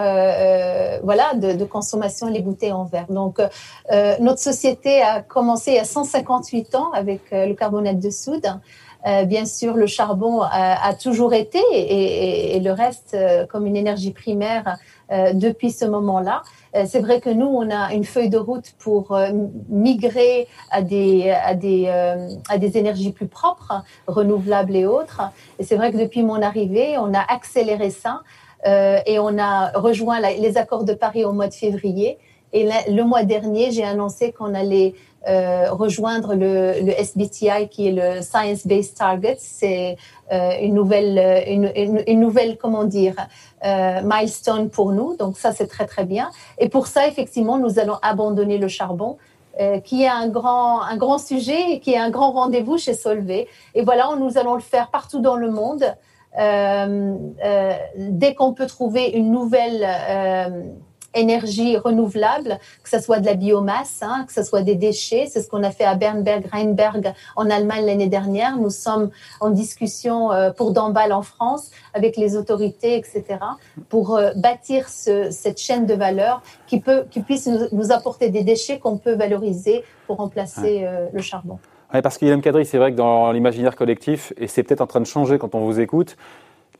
voilà, 1.05 1.35
de, 1.35 1.53
de, 1.53 1.65
consommation, 1.65 2.27
les 2.27 2.41
bouteilles 2.41 2.73
en 2.73 2.85
verre. 2.85 3.07
Donc, 3.11 3.41
notre 4.21 4.41
société 4.41 5.03
a 5.03 5.23
commencé 5.23 5.71
il 5.71 5.77
y 5.77 5.79
a 5.79 5.85
158 5.85 6.75
ans 6.75 6.91
avec 6.93 7.21
le 7.31 7.55
carbonate 7.55 8.01
de 8.01 8.11
soude. 8.11 8.47
Euh, 9.07 9.25
bien 9.25 9.45
sûr, 9.45 9.75
le 9.75 9.87
charbon 9.87 10.41
a, 10.43 10.95
toujours 10.95 11.35
été 11.35 11.61
et, 11.73 12.59
le 12.61 12.73
reste 12.73 13.15
euh, 13.15 13.47
comme 13.47 13.67
une 13.67 13.77
énergie 13.77 14.13
primaire 14.13 14.79
euh, 15.13 15.33
depuis 15.35 15.71
ce 15.71 15.85
moment-là. 15.85 16.43
C'est 16.87 16.99
vrai 16.99 17.21
que 17.21 17.31
nous, 17.31 17.47
on 17.47 17.71
a 17.71 17.95
une 17.95 18.03
feuille 18.03 18.31
de 18.31 18.39
route 18.39 18.73
pour 18.81 19.17
migrer 19.69 20.49
à 20.73 20.83
des, 20.83 21.31
à, 21.31 21.55
des, 21.55 21.87
à 22.49 22.59
des 22.59 22.77
énergies 22.77 23.13
plus 23.13 23.29
propres, 23.29 23.85
renouvelables 24.09 24.75
et 24.75 24.85
autres. 24.85 25.23
Et 25.61 25.63
c'est 25.63 25.77
vrai 25.77 25.93
que 25.93 25.99
depuis 25.99 26.25
mon 26.25 26.43
arrivée, 26.43 26.99
on 26.99 27.15
a 27.15 27.21
accéléré 27.21 27.91
ça 27.91 28.23
et 28.67 29.21
on 29.21 29.39
a 29.39 29.71
rejoint 29.79 30.19
les 30.19 30.59
accords 30.59 30.83
de 30.83 30.95
Paris 30.95 31.25
au 31.25 31.33
mois 31.33 31.47
de 31.47 31.55
février. 31.55 32.19
Et 32.53 32.69
le 32.89 33.03
mois 33.05 33.23
dernier, 33.23 33.71
j'ai 33.71 33.85
annoncé 33.85 34.33
qu'on 34.33 34.53
allait 34.53 34.95
euh, 35.29 35.73
rejoindre 35.73 36.35
le, 36.35 36.91
SBTI 36.91 37.69
qui 37.71 37.89
est 37.89 37.93
le 37.93 38.23
Science 38.23 38.67
Based 38.67 38.95
Targets. 38.97 39.39
C'est 39.39 39.97
euh, 40.33 40.51
une 40.61 40.75
nouvelle, 40.75 41.45
une, 41.49 41.73
une, 42.07 42.21
nouvelle, 42.21 42.57
comment 42.59 42.85
dire, 42.85 43.15
euh, 43.65 44.01
milestone 44.03 44.71
pour 44.71 44.93
nous. 44.93 45.17
Donc 45.17 45.39
ça, 45.39 45.53
c'est 45.53 45.67
très 45.67 45.87
très 45.87 46.05
bien. 46.05 46.31
Et 46.59 46.69
pour 46.69 46.87
ça, 46.87 47.07
effectivement, 47.07 47.59
nous 47.59 47.79
allons 47.79 47.99
abandonner 48.03 48.59
le 48.59 48.69
charbon. 48.69 49.17
Euh, 49.61 49.79
qui 49.79 50.03
est 50.03 50.09
un 50.09 50.27
grand, 50.27 50.83
un 50.83 50.97
grand 50.97 51.19
sujet 51.19 51.75
et 51.75 51.79
qui 51.79 51.93
est 51.93 51.97
un 51.97 52.11
grand 52.11 52.33
rendez-vous 52.33 52.77
chez 52.77 52.93
Solvay. 52.93 53.47
Et 53.77 53.85
voilà, 53.85 54.11
nous 54.19 54.37
allons 54.37 54.55
le 54.55 54.61
faire 54.61 54.91
partout 54.91 55.21
dans 55.21 55.37
le 55.37 55.49
monde. 55.49 55.85
Euh, 56.37 57.17
euh, 57.45 57.73
dès 57.97 58.35
qu'on 58.35 58.53
peut 58.53 58.67
trouver 58.67 59.11
une 59.11 59.31
nouvelle 59.31 59.87
énergie 61.15 61.77
renouvelable, 61.77 62.59
que 62.83 62.91
ce 62.91 63.01
soit 63.01 63.21
de 63.21 63.27
la 63.27 63.35
biomasse, 63.35 64.01
hein, 64.03 64.25
que 64.27 64.33
ce 64.33 64.43
soit 64.43 64.63
des 64.63 64.75
déchets. 64.75 65.27
C'est 65.31 65.43
ce 65.43 65.49
qu'on 65.49 65.63
a 65.63 65.71
fait 65.71 65.85
à 65.85 65.95
Bernberg, 65.95 66.47
Rheinberg 66.53 67.13
en 67.37 67.51
Allemagne 67.51 67.87
l'année 67.87 68.09
dernière. 68.09 68.57
Nous 68.57 68.71
sommes 68.71 69.11
en 69.41 69.51
discussion 69.51 70.33
euh, 70.33 70.51
pour 70.51 70.73
Dambal 70.73 71.13
en 71.13 71.23
France 71.23 71.71
avec 71.95 72.17
les 72.17 72.37
autorités, 72.37 72.97
etc., 72.97 73.25
pour 73.89 74.17
euh, 74.17 74.33
bâtir 74.37 74.89
ce, 74.89 75.31
cette 75.31 75.59
chaîne 75.59 75.87
de 75.87 75.95
valeur 75.95 76.43
qui, 76.67 76.81
peut, 76.81 77.05
qui 77.11 77.21
puisse 77.21 77.49
nous, 77.73 77.93
apporter 77.93 78.31
des 78.31 78.43
déchets 78.43 78.79
qu'on 78.79 78.97
peut 78.97 79.15
valoriser 79.15 79.85
pour 80.07 80.17
remplacer 80.17 80.85
euh, 80.85 81.07
le 81.13 81.21
charbon. 81.21 81.59
Oui, 81.93 82.03
parce 82.03 82.19
qu'Ilham 82.19 82.41
Kadri, 82.41 82.67
c'est 82.67 82.79
vrai 82.79 82.91
que 82.91 82.97
dans 82.97 83.31
l'imaginaire 83.31 83.77
collectif, 83.77 84.33
et 84.37 84.49
c'est 84.49 84.63
peut-être 84.63 84.81
en 84.81 84.87
train 84.87 85.01
de 85.01 85.07
changer 85.07 85.39
quand 85.39 85.55
on 85.55 85.61
vous 85.61 85.81
écoute, 85.81 86.17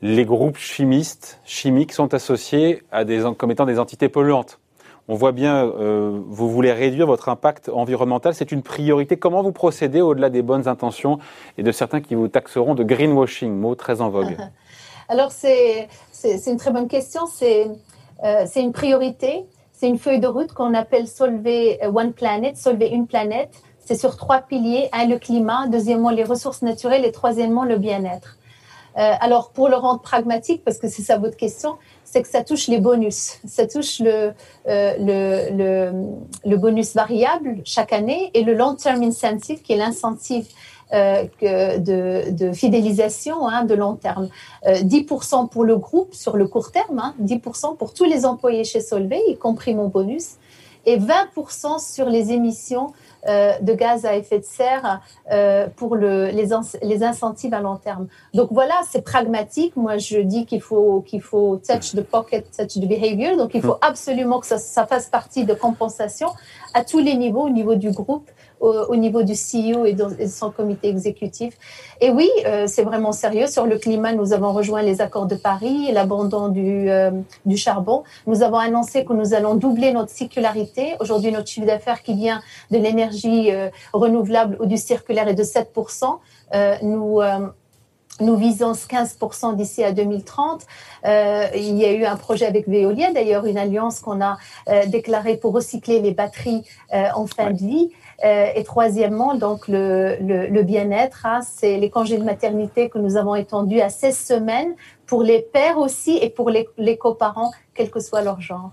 les 0.01 0.25
groupes 0.25 0.57
chimistes, 0.57 1.39
chimiques 1.45 1.93
sont 1.93 2.13
associés 2.13 2.83
à 2.91 3.03
des, 3.03 3.23
comme 3.37 3.51
étant 3.51 3.65
des 3.65 3.79
entités 3.79 4.09
polluantes. 4.09 4.59
On 5.07 5.15
voit 5.15 5.31
bien, 5.31 5.65
euh, 5.65 6.19
vous 6.27 6.49
voulez 6.49 6.71
réduire 6.71 7.05
votre 7.05 7.29
impact 7.29 7.69
environnemental, 7.69 8.33
c'est 8.33 8.51
une 8.51 8.63
priorité. 8.63 9.17
Comment 9.17 9.43
vous 9.43 9.51
procédez 9.51 10.01
au-delà 10.01 10.31
des 10.31 10.41
bonnes 10.41 10.67
intentions 10.67 11.19
et 11.59 11.63
de 11.63 11.71
certains 11.71 12.01
qui 12.01 12.15
vous 12.15 12.27
taxeront 12.27 12.73
de 12.73 12.83
greenwashing, 12.83 13.53
mot 13.53 13.75
très 13.75 14.01
en 14.01 14.09
vogue 14.09 14.35
Alors 15.07 15.31
c'est 15.31 15.87
une 16.47 16.57
très 16.57 16.71
bonne 16.71 16.87
question, 16.87 17.27
c'est 17.27 17.67
euh, 18.23 18.45
une 18.55 18.71
priorité, 18.71 19.45
c'est 19.73 19.87
une 19.87 19.99
feuille 19.99 20.19
de 20.19 20.27
route 20.27 20.51
qu'on 20.53 20.73
appelle 20.73 21.07
Solvay 21.07 21.79
One 21.83 22.13
Planet, 22.13 22.57
Solvay 22.57 22.89
une 22.89 23.05
planète. 23.05 23.51
C'est 23.85 23.95
sur 23.95 24.17
trois 24.17 24.41
piliers, 24.41 24.89
un 24.93 25.05
le 25.05 25.19
climat, 25.19 25.67
deuxièmement 25.67 26.09
les 26.09 26.23
ressources 26.23 26.63
naturelles 26.63 27.05
et 27.05 27.11
troisièmement 27.11 27.65
le 27.65 27.77
bien-être. 27.77 28.37
Euh, 28.97 29.11
alors, 29.19 29.51
pour 29.51 29.69
le 29.69 29.75
rendre 29.75 30.01
pragmatique, 30.01 30.63
parce 30.63 30.77
que 30.77 30.87
c'est 30.87 31.01
ça 31.01 31.17
votre 31.17 31.37
question, 31.37 31.75
c'est 32.03 32.21
que 32.21 32.27
ça 32.27 32.43
touche 32.43 32.67
les 32.67 32.79
bonus. 32.79 33.39
Ça 33.45 33.67
touche 33.67 33.99
le, 33.99 34.33
euh, 34.67 35.91
bonus 36.45 36.93
variable 36.95 37.61
chaque 37.65 37.91
année 37.91 38.31
et 38.33 38.43
le 38.43 38.53
long-term 38.53 39.03
incentive, 39.03 39.61
qui 39.61 39.73
est 39.73 39.77
l'incentive 39.77 40.47
euh, 40.93 41.25
de, 41.79 42.51
fidélisation 42.53 43.47
hein, 43.47 43.65
de 43.65 43.73
long 43.73 43.95
terme. 43.95 44.29
Euh, 44.67 44.75
10% 44.75 45.49
pour 45.49 45.63
le 45.63 45.77
groupe 45.77 46.13
sur 46.13 46.37
le 46.37 46.47
court 46.47 46.71
terme, 46.71 46.99
hein, 46.99 47.15
10% 47.21 47.75
pour 47.75 47.91
tous 47.91 48.03
les 48.03 48.23
employés 48.23 48.63
chez 48.63 48.81
Solvay, 48.81 49.19
y 49.27 49.35
compris 49.35 49.73
mon 49.73 49.87
bonus, 49.87 50.35
et 50.85 50.97
20% 50.97 51.79
sur 51.79 52.07
les 52.07 52.31
émissions 52.31 52.93
de 53.27 53.73
gaz 53.73 54.05
à 54.05 54.15
effet 54.15 54.39
de 54.39 54.45
serre 54.45 55.01
euh, 55.31 55.67
pour 55.75 55.95
le, 55.95 56.27
les, 56.27 56.49
les 56.81 57.03
incentives 57.03 57.53
à 57.53 57.59
long 57.59 57.77
terme. 57.77 58.07
Donc 58.33 58.49
voilà, 58.51 58.75
c'est 58.89 59.01
pragmatique. 59.01 59.75
Moi, 59.75 59.97
je 59.97 60.19
dis 60.19 60.45
qu'il 60.45 60.61
faut 60.61 61.01
qu'il 61.01 61.21
faut 61.21 61.57
touch 61.57 61.93
the 61.93 62.01
pocket, 62.01 62.45
touch 62.55 62.75
the 62.75 62.87
behavior. 62.87 63.37
Donc 63.37 63.51
il 63.53 63.61
faut 63.61 63.77
absolument 63.81 64.39
que 64.39 64.47
ça, 64.47 64.85
fasse 64.85 65.07
partie 65.07 65.45
de 65.45 65.53
compensation 65.53 66.27
à 66.73 66.83
tous 66.83 66.99
les 66.99 67.15
niveaux, 67.15 67.45
au 67.45 67.49
niveau 67.49 67.75
du 67.75 67.91
groupe, 67.91 68.29
au, 68.59 68.95
niveau 68.95 69.23
du 69.23 69.33
CEO 69.33 69.85
et 69.85 69.93
de, 69.93 70.27
son 70.27 70.51
comité 70.51 70.89
exécutif. 70.89 71.57
Et 72.01 72.09
oui, 72.09 72.29
euh, 72.45 72.65
c'est 72.67 72.83
vraiment 72.83 73.11
sérieux. 73.11 73.47
Sur 73.47 73.65
le 73.65 73.77
climat, 73.77 74.13
nous 74.13 74.33
avons 74.33 74.53
rejoint 74.53 74.81
les 74.81 75.01
accords 75.01 75.25
de 75.25 75.35
Paris 75.35 75.91
l'abandon 75.91 76.49
du, 76.49 76.89
euh, 76.89 77.11
du 77.45 77.57
charbon. 77.57 78.03
Nous 78.27 78.43
avons 78.43 78.57
annoncé 78.57 79.05
que 79.05 79.13
nous 79.13 79.33
allons 79.33 79.55
doubler 79.55 79.91
notre 79.93 80.09
circularité. 80.09 80.95
Aujourd'hui, 80.99 81.31
notre 81.31 81.47
chiffre 81.47 81.67
d'affaires 81.67 82.01
qui 82.01 82.13
vient 82.13 82.41
de 82.71 82.77
l'énergie 82.77 83.14
euh, 83.25 83.69
renouvelable 83.93 84.57
ou 84.59 84.65
du 84.65 84.77
circulaire 84.77 85.27
est 85.27 85.35
de 85.35 85.43
7%. 85.43 86.19
nous 86.83 87.21
nous 88.21 88.37
visons 88.37 88.71
15% 88.71 89.55
d'ici 89.55 89.83
à 89.83 89.91
2030. 89.91 90.61
Euh, 91.05 91.47
il 91.55 91.77
y 91.77 91.85
a 91.85 91.91
eu 91.91 92.05
un 92.05 92.15
projet 92.15 92.45
avec 92.45 92.67
Veolia, 92.67 93.11
d'ailleurs 93.11 93.45
une 93.45 93.57
alliance 93.57 93.99
qu'on 93.99 94.21
a 94.21 94.37
euh, 94.69 94.85
déclarée 94.85 95.37
pour 95.37 95.53
recycler 95.53 95.99
les 95.99 96.11
batteries 96.11 96.63
euh, 96.93 97.07
en 97.15 97.27
fin 97.27 97.51
de 97.51 97.57
vie. 97.57 97.91
Euh, 98.23 98.47
et 98.55 98.63
troisièmement, 98.63 99.35
donc 99.35 99.67
le, 99.67 100.15
le, 100.21 100.47
le 100.47 100.63
bien-être, 100.63 101.25
hein, 101.25 101.41
c'est 101.41 101.77
les 101.77 101.89
congés 101.89 102.17
de 102.17 102.23
maternité 102.23 102.89
que 102.89 102.97
nous 102.97 103.17
avons 103.17 103.35
étendus 103.35 103.81
à 103.81 103.89
16 103.89 104.17
semaines 104.17 104.75
pour 105.05 105.21
les 105.21 105.41
pères 105.41 105.77
aussi 105.77 106.17
et 106.17 106.29
pour 106.29 106.49
les, 106.49 106.69
les 106.77 106.97
coparents, 106.97 107.51
quel 107.73 107.91
que 107.91 107.99
soit 107.99 108.21
leur 108.21 108.39
genre. 108.39 108.71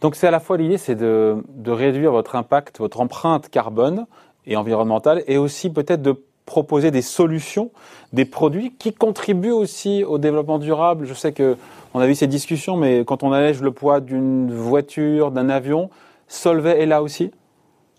Donc 0.00 0.14
c'est 0.14 0.26
à 0.26 0.30
la 0.30 0.40
fois 0.40 0.56
l'idée, 0.56 0.78
c'est 0.78 0.94
de, 0.94 1.36
de 1.48 1.70
réduire 1.70 2.12
votre 2.12 2.36
impact, 2.36 2.78
votre 2.78 3.00
empreinte 3.00 3.48
carbone 3.48 4.06
et 4.46 4.56
environnementale, 4.56 5.22
et 5.26 5.38
aussi 5.38 5.70
peut-être 5.70 6.02
de 6.02 6.14
proposer 6.46 6.90
des 6.90 7.02
solutions, 7.02 7.70
des 8.12 8.24
produits 8.24 8.74
qui 8.78 8.92
contribuent 8.92 9.52
aussi 9.52 10.02
au 10.04 10.18
développement 10.18 10.58
durable. 10.58 11.06
Je 11.06 11.14
sais 11.14 11.32
que 11.32 11.56
on 11.94 12.00
a 12.00 12.08
eu 12.08 12.14
ces 12.14 12.26
discussions, 12.26 12.76
mais 12.76 13.04
quand 13.04 13.22
on 13.22 13.32
allège 13.32 13.60
le 13.62 13.70
poids 13.72 14.00
d'une 14.00 14.52
voiture, 14.52 15.30
d'un 15.30 15.48
avion, 15.48 15.90
Solvay 16.28 16.80
est 16.80 16.86
là 16.86 17.02
aussi 17.02 17.30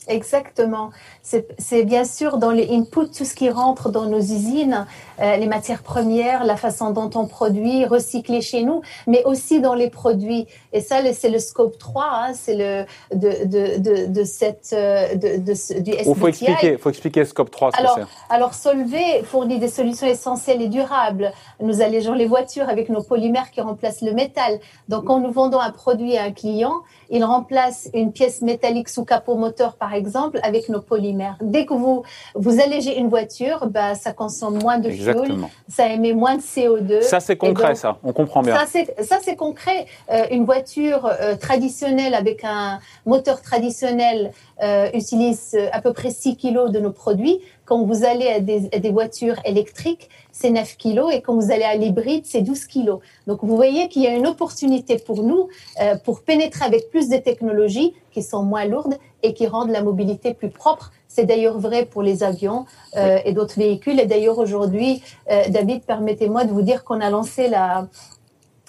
Exactement. 0.07 0.89
C'est 1.21 1.83
bien 1.83 2.05
sûr 2.05 2.37
dans 2.37 2.49
les 2.49 2.69
inputs, 2.71 3.11
tout 3.15 3.23
ce 3.23 3.35
qui 3.35 3.49
rentre 3.49 3.89
dans 3.91 4.05
nos 4.05 4.19
usines, 4.19 4.87
euh, 5.19 5.37
les 5.37 5.45
matières 5.45 5.83
premières, 5.83 6.43
la 6.43 6.57
façon 6.57 6.89
dont 6.89 7.11
on 7.13 7.27
produit, 7.27 7.85
recycler 7.85 8.41
chez 8.41 8.63
nous, 8.63 8.81
mais 9.05 9.23
aussi 9.25 9.61
dans 9.61 9.75
les 9.75 9.89
produits. 9.89 10.47
Et 10.73 10.81
ça, 10.81 10.97
c'est 11.13 11.29
le 11.29 11.37
scope 11.37 11.77
3, 11.77 12.03
hein, 12.03 12.33
c'est 12.33 12.55
le 12.55 12.85
de, 13.15 13.45
de, 13.45 13.77
de, 13.77 14.05
de, 14.07 14.23
cette 14.23 14.71
euh, 14.73 15.13
de, 15.13 15.37
de, 15.37 15.79
du 15.81 15.91
Il 15.91 16.15
faut 16.15 16.27
expliquer, 16.27 16.77
faut 16.77 16.89
expliquer 16.89 17.23
scope 17.23 17.51
3. 17.51 17.71
Ce 17.71 17.77
alors, 17.77 17.99
alors 18.29 18.53
Solvay 18.55 19.21
fournit 19.23 19.59
des 19.59 19.67
solutions 19.67 20.07
essentielles 20.07 20.63
et 20.63 20.67
durables. 20.67 21.31
Nous 21.61 21.81
allégeons 21.81 22.13
les 22.13 22.25
voitures 22.25 22.69
avec 22.69 22.89
nos 22.89 23.03
polymères 23.03 23.51
qui 23.51 23.61
remplacent 23.61 24.01
le 24.01 24.13
métal. 24.13 24.59
Donc, 24.89 25.05
quand 25.05 25.19
nous 25.19 25.31
vendons 25.31 25.59
un 25.59 25.71
produit 25.71 26.17
à 26.17 26.23
un 26.23 26.31
client, 26.31 26.81
il 27.11 27.23
remplace 27.23 27.89
une 27.93 28.11
pièce 28.11 28.41
métallique 28.41 28.89
sous 28.89 29.05
capot 29.05 29.35
moteur, 29.35 29.75
par 29.75 29.90
exemple, 29.93 30.39
avec 30.43 30.69
nos 30.69 30.81
polymères. 30.81 31.37
Dès 31.41 31.65
que 31.65 31.73
vous, 31.73 32.03
vous 32.35 32.59
allégez 32.59 32.97
une 32.97 33.09
voiture, 33.09 33.67
bah, 33.67 33.95
ça 33.95 34.13
consomme 34.13 34.59
moins 34.61 34.79
de 34.79 34.89
fuel, 34.89 35.35
ça 35.67 35.87
émet 35.87 36.13
moins 36.13 36.35
de 36.35 36.41
CO2. 36.41 37.01
Ça, 37.01 37.19
c'est 37.19 37.37
concret, 37.37 37.75
ça. 37.75 37.97
On 38.03 38.13
comprend 38.13 38.41
bien. 38.41 38.55
Ça, 38.65 39.17
c'est 39.21 39.35
concret. 39.35 39.85
Euh, 40.11 40.25
une 40.31 40.45
voiture 40.45 41.05
euh, 41.05 41.35
traditionnelle 41.35 42.13
avec 42.13 42.43
un 42.43 42.79
moteur 43.05 43.41
traditionnel 43.41 44.31
euh, 44.63 44.89
utilise 44.93 45.57
à 45.71 45.81
peu 45.81 45.93
près 45.93 46.11
6 46.11 46.37
kilos 46.37 46.71
de 46.71 46.79
nos 46.79 46.91
produits. 46.91 47.39
Quand 47.65 47.83
vous 47.83 48.03
allez 48.03 48.27
à 48.27 48.39
des, 48.39 48.69
à 48.73 48.79
des 48.79 48.91
voitures 48.91 49.39
électriques, 49.45 50.09
c'est 50.31 50.49
9 50.49 50.77
kilos 50.77 51.13
et 51.13 51.21
quand 51.21 51.35
vous 51.35 51.51
allez 51.51 51.63
à 51.63 51.75
l'hybride, 51.75 52.25
c'est 52.25 52.41
12 52.41 52.65
kilos. 52.65 52.99
Donc 53.27 53.39
vous 53.43 53.55
voyez 53.55 53.87
qu'il 53.89 54.01
y 54.01 54.07
a 54.07 54.15
une 54.15 54.27
opportunité 54.27 54.97
pour 54.97 55.23
nous 55.23 55.47
euh, 55.81 55.95
pour 56.03 56.21
pénétrer 56.21 56.65
avec 56.65 56.89
plus 56.89 57.09
de 57.09 57.17
technologies 57.17 57.93
qui 58.11 58.23
sont 58.23 58.43
moins 58.43 58.65
lourdes 58.65 58.97
et 59.23 59.33
qui 59.33 59.47
rendent 59.47 59.69
la 59.69 59.83
mobilité 59.83 60.33
plus 60.33 60.49
propre. 60.49 60.91
C'est 61.07 61.25
d'ailleurs 61.25 61.59
vrai 61.59 61.85
pour 61.85 62.01
les 62.01 62.23
avions 62.23 62.65
euh, 62.95 63.19
et 63.25 63.33
d'autres 63.33 63.55
véhicules. 63.55 63.99
Et 63.99 64.05
d'ailleurs 64.05 64.39
aujourd'hui, 64.39 65.03
euh, 65.29 65.43
David, 65.49 65.83
permettez-moi 65.83 66.45
de 66.45 66.51
vous 66.51 66.61
dire 66.61 66.83
qu'on 66.83 67.01
a 67.01 67.09
lancé 67.09 67.47
la, 67.47 67.87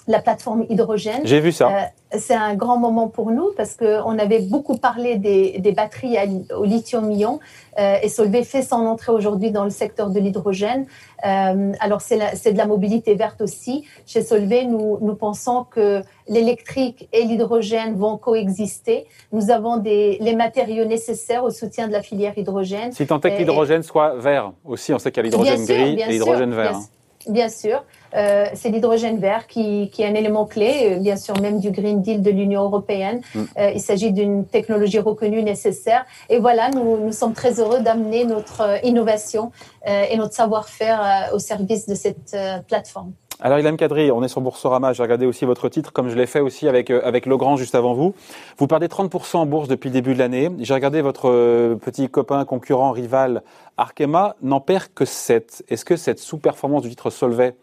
la 0.07 0.19
plateforme 0.19 0.65
hydrogène. 0.69 1.21
J'ai 1.23 1.39
vu 1.39 1.51
ça. 1.51 1.69
Euh, 1.69 1.81
c'est 2.17 2.35
un 2.35 2.55
grand 2.55 2.77
moment 2.77 3.07
pour 3.07 3.31
nous 3.31 3.51
parce 3.57 3.75
qu'on 3.75 4.19
avait 4.19 4.39
beaucoup 4.39 4.77
parlé 4.77 5.15
des, 5.15 5.59
des 5.59 5.71
batteries 5.71 6.17
au 6.55 6.63
lithium-ion 6.63 7.39
euh, 7.79 7.95
et 8.03 8.09
Solvay 8.09 8.43
fait 8.43 8.61
son 8.61 8.75
entrée 8.85 9.11
aujourd'hui 9.11 9.51
dans 9.51 9.63
le 9.63 9.69
secteur 9.69 10.09
de 10.09 10.19
l'hydrogène. 10.19 10.85
Euh, 11.25 11.71
alors 11.79 12.01
c'est 12.01 12.51
de 12.51 12.57
la 12.57 12.65
mobilité 12.65 13.15
verte 13.15 13.41
aussi. 13.41 13.85
Chez 14.05 14.21
Solvay, 14.21 14.65
nous, 14.65 14.99
nous 15.01 15.15
pensons 15.15 15.65
que 15.69 16.01
l'électrique 16.27 17.07
et 17.13 17.23
l'hydrogène 17.23 17.95
vont 17.95 18.17
coexister. 18.17 19.07
Nous 19.31 19.49
avons 19.49 19.77
des, 19.77 20.17
les 20.21 20.35
matériaux 20.35 20.85
nécessaires 20.85 21.43
au 21.43 21.49
soutien 21.49 21.87
de 21.87 21.93
la 21.93 22.01
filière 22.01 22.37
hydrogène. 22.37 22.91
Si 22.91 23.07
tant 23.07 23.19
est 23.21 23.31
que 23.31 23.37
l'hydrogène 23.39 23.83
soit 23.83 24.15
vert 24.15 24.51
aussi, 24.65 24.93
on 24.93 24.99
sait 24.99 25.11
qu'il 25.11 25.25
y 25.25 25.27
a 25.27 25.29
l'hydrogène 25.29 25.65
gris 25.65 25.99
et 25.99 26.11
l'hydrogène 26.11 26.53
vert. 26.53 26.75
Hein. 26.75 26.83
Bien 27.27 27.49
sûr. 27.49 27.83
Euh, 28.15 28.45
c'est 28.53 28.69
l'hydrogène 28.69 29.17
vert 29.17 29.47
qui, 29.47 29.89
qui, 29.91 30.03
est 30.03 30.07
un 30.07 30.13
élément 30.13 30.45
clé, 30.45 30.91
euh, 30.91 30.99
bien 30.99 31.15
sûr 31.15 31.39
même 31.41 31.59
du 31.59 31.71
Green 31.71 32.01
Deal 32.01 32.21
de 32.21 32.29
l'Union 32.29 32.63
européenne. 32.63 33.21
Mm. 33.33 33.43
Euh, 33.57 33.71
il 33.71 33.81
s'agit 33.81 34.11
d'une 34.11 34.45
technologie 34.45 34.99
reconnue 34.99 35.41
nécessaire. 35.41 36.05
Et 36.29 36.39
voilà, 36.39 36.69
nous, 36.69 36.97
nous 36.97 37.11
sommes 37.11 37.33
très 37.33 37.59
heureux 37.59 37.79
d'amener 37.79 38.25
notre 38.25 38.61
euh, 38.61 38.77
innovation 38.83 39.51
euh, 39.87 40.05
et 40.09 40.17
notre 40.17 40.33
savoir-faire 40.33 41.31
au 41.33 41.39
service 41.39 41.87
de 41.87 41.95
cette 41.95 42.35
plateforme. 42.67 43.13
Alors 43.45 43.59
Ilham 43.59 43.75
Kadri, 43.75 44.09
on 44.09 44.23
est 44.23 44.29
sur 44.29 44.39
Boursorama, 44.39 44.93
j'ai 44.93 45.03
regardé 45.03 45.25
aussi 45.25 45.43
votre 45.43 45.67
titre, 45.67 45.91
comme 45.91 46.07
je 46.07 46.15
l'ai 46.15 46.27
fait 46.27 46.39
aussi 46.39 46.69
avec, 46.69 46.89
avec 46.89 47.25
Legrand 47.25 47.57
juste 47.57 47.75
avant 47.75 47.93
vous. 47.93 48.15
Vous 48.57 48.67
perdez 48.67 48.87
30% 48.87 49.35
en 49.35 49.45
bourse 49.45 49.67
depuis 49.67 49.89
le 49.89 49.95
début 49.95 50.13
de 50.13 50.19
l'année. 50.19 50.49
J'ai 50.59 50.73
regardé 50.73 51.01
votre 51.01 51.75
petit 51.75 52.07
copain, 52.07 52.45
concurrent, 52.45 52.91
rival, 52.91 53.43
Arkema, 53.75 54.37
n'en 54.41 54.61
perd 54.61 54.85
que 54.95 55.03
7. 55.03 55.65
Est-ce 55.67 55.83
que 55.83 55.97
cette 55.97 56.19
sous-performance 56.19 56.83
du 56.83 56.89
titre 56.89 57.09
Solvay 57.09 57.53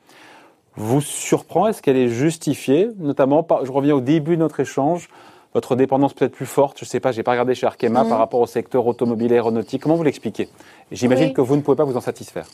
vous 0.76 1.00
surprend? 1.00 1.66
Est-ce 1.66 1.81
qu'elle 1.81 1.96
est 1.96 2.09
justifiée? 2.09 2.90
Notamment, 2.98 3.46
je 3.62 3.72
reviens 3.72 3.94
au 3.94 4.02
début 4.02 4.37
de 4.37 4.42
notre 4.42 4.61
échange, 4.61 5.09
votre 5.54 5.76
dépendance 5.76 6.12
peut-être 6.12 6.33
plus 6.35 6.44
forte, 6.44 6.78
je 6.78 6.85
ne 6.85 6.88
sais 6.88 7.00
pas, 7.00 7.11
j'ai 7.11 7.22
pas 7.22 7.31
regardé 7.31 7.54
chez 7.54 7.66
Arkema 7.66 8.04
par 8.04 8.18
rapport 8.18 8.40
au 8.40 8.46
secteur 8.46 8.87
automobile 8.87 9.33
et 9.33 9.37
aéronautique. 9.37 9.83
Comment 9.83 9.96
vous 9.96 10.04
l'expliquez? 10.04 10.50
J'imagine 10.92 11.33
que 11.33 11.40
vous 11.40 11.57
ne 11.57 11.62
pouvez 11.62 11.78
pas 11.78 11.85
vous 11.85 11.96
en 11.96 12.02
satisfaire. 12.02 12.48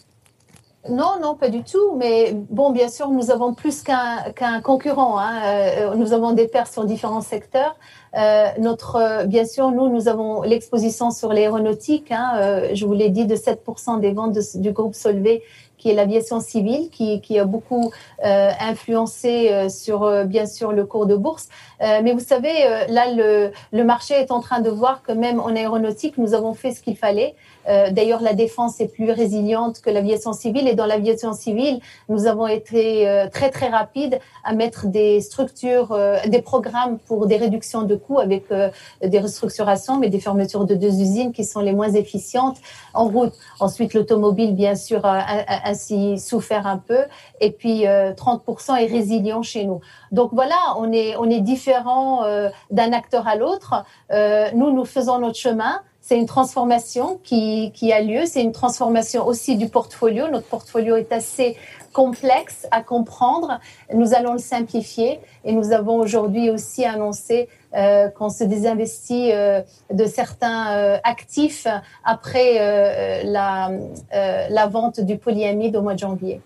Non, 0.90 1.18
non, 1.20 1.35
pas 1.35 1.49
du 1.49 1.62
tout. 1.62 1.94
Mais 1.96 2.33
bon, 2.33 2.70
bien 2.70 2.88
sûr, 2.88 3.11
nous 3.11 3.31
avons 3.31 3.55
plus 3.55 3.83
qu'un 3.83 4.61
concurrent. 4.62 5.18
Hein. 5.18 5.40
Euh, 5.44 5.94
nous 5.94 6.12
avons 6.12 6.33
des 6.33 6.49
pertes 6.49 6.72
sur 6.72 6.85
différents 6.85 7.20
secteurs. 7.20 7.77
Euh, 8.16 8.46
notre, 8.59 9.27
bien 9.27 9.44
sûr, 9.44 9.70
nous, 9.70 9.88
nous 9.88 10.09
avons 10.09 10.42
l'exposition 10.42 11.11
sur 11.11 11.33
l'aéronautique. 11.33 12.11
Hein. 12.11 12.33
Euh, 12.37 12.70
je 12.72 12.87
vous 12.87 12.94
l'ai 12.94 13.11
dit, 13.11 13.27
de 13.27 13.37
7% 13.37 14.01
des 14.01 14.12
ventes 14.12 14.38
du 14.55 14.72
groupe 14.72 14.94
Solvay 14.94 15.42
qui 15.78 15.90
est 15.90 15.94
l'aviation 15.94 16.40
civile, 16.40 16.90
qui, 16.90 17.38
a 17.38 17.44
beaucoup 17.44 17.92
euh, 18.24 18.50
influencé 18.60 19.50
euh, 19.50 19.68
sur, 19.68 20.04
euh, 20.04 20.24
bien 20.24 20.46
sûr, 20.46 20.72
le 20.72 20.84
cours 20.84 21.06
de 21.06 21.16
bourse. 21.16 21.48
Mais 21.80 22.12
vous 22.12 22.20
savez, 22.20 22.54
là, 22.88 23.04
le, 23.12 23.84
marché 23.84 24.14
est 24.14 24.30
en 24.30 24.40
train 24.40 24.60
de 24.60 24.70
voir 24.70 25.02
que 25.02 25.12
même 25.12 25.40
en 25.40 25.54
aéronautique, 25.54 26.16
nous 26.16 26.32
avons 26.32 26.54
fait 26.54 26.72
ce 26.72 26.80
qu'il 26.80 26.96
fallait. 26.96 27.34
D'ailleurs, 27.66 28.22
la 28.22 28.32
défense 28.32 28.80
est 28.80 28.88
plus 28.88 29.10
résiliente 29.10 29.82
que 29.82 29.90
l'aviation 29.90 30.32
civile. 30.32 30.68
Et 30.68 30.74
dans 30.74 30.86
l'aviation 30.86 31.34
civile, 31.34 31.80
nous 32.08 32.26
avons 32.26 32.46
été 32.46 33.26
très, 33.30 33.50
très 33.50 33.68
rapides 33.68 34.18
à 34.42 34.54
mettre 34.54 34.86
des 34.86 35.20
structures, 35.20 35.94
des 36.26 36.40
programmes 36.40 36.98
pour 36.98 37.26
des 37.26 37.36
réductions 37.36 37.82
de 37.82 37.94
coûts 37.94 38.20
avec 38.20 38.44
des 39.02 39.18
restructurations, 39.18 39.98
mais 39.98 40.08
des 40.08 40.20
fermetures 40.20 40.64
de 40.64 40.74
deux 40.74 40.98
usines 40.98 41.32
qui 41.32 41.44
sont 41.44 41.60
les 41.60 41.74
moins 41.74 41.92
efficientes 41.92 42.56
en 42.94 43.04
route. 43.04 43.34
Ensuite, 43.60 43.92
l'automobile, 43.92 44.54
bien 44.54 44.76
sûr, 44.76 45.04
ainsi 45.66 46.18
souffert 46.18 46.66
un 46.66 46.79
peu. 46.79 47.05
Et 47.40 47.50
puis, 47.50 47.85
30% 47.85 48.72
euh, 48.72 48.76
est 48.76 48.87
résilient 48.87 49.42
chez 49.42 49.64
nous. 49.64 49.81
Donc 50.12 50.31
voilà, 50.33 50.57
on 50.79 50.92
est, 50.92 51.16
on 51.16 51.29
est 51.29 51.40
différent 51.40 52.24
euh, 52.24 52.48
d'un 52.70 52.92
acteur 52.92 53.26
à 53.26 53.37
l'autre. 53.37 53.85
Euh, 54.11 54.48
nous, 54.55 54.70
nous 54.72 54.85
faisons 54.85 55.18
notre 55.18 55.38
chemin. 55.38 55.81
C'est 56.00 56.16
une 56.16 56.26
transformation 56.26 57.18
qui, 57.24 57.72
qui 57.74 57.92
a 57.92 58.00
lieu. 58.00 58.26
C'est 58.26 58.42
une 58.42 58.52
transformation 58.52 59.26
aussi 59.26 59.57
du 59.57 59.68
portfolio. 59.68 60.29
Notre 60.29 60.46
portfolio 60.46 60.94
est 60.96 61.12
assez 61.12 61.57
complexe 61.92 62.66
à 62.70 62.83
comprendre. 62.83 63.59
Nous 63.92 64.14
allons 64.14 64.35
le 64.35 64.38
simplifier 64.38 65.18
et 65.44 65.52
nous 65.52 65.72
avons 65.72 65.98
aujourd'hui 65.98 66.50
aussi 66.50 66.85
annoncé 66.85 67.48
euh, 67.76 68.08
qu'on 68.08 68.30
se 68.30 68.42
désinvestit 68.44 69.32
euh, 69.32 69.60
de 69.92 70.06
certains 70.06 70.76
euh, 70.76 70.96
actifs 71.04 71.66
après 72.04 73.22
la, 73.24 73.70
la 74.12 74.66
vente 74.66 75.00
du 75.00 75.18
polyamide 75.18 75.76
au 75.76 75.82
mois 75.82 75.94
de 75.94 75.98
janvier. 75.98 76.40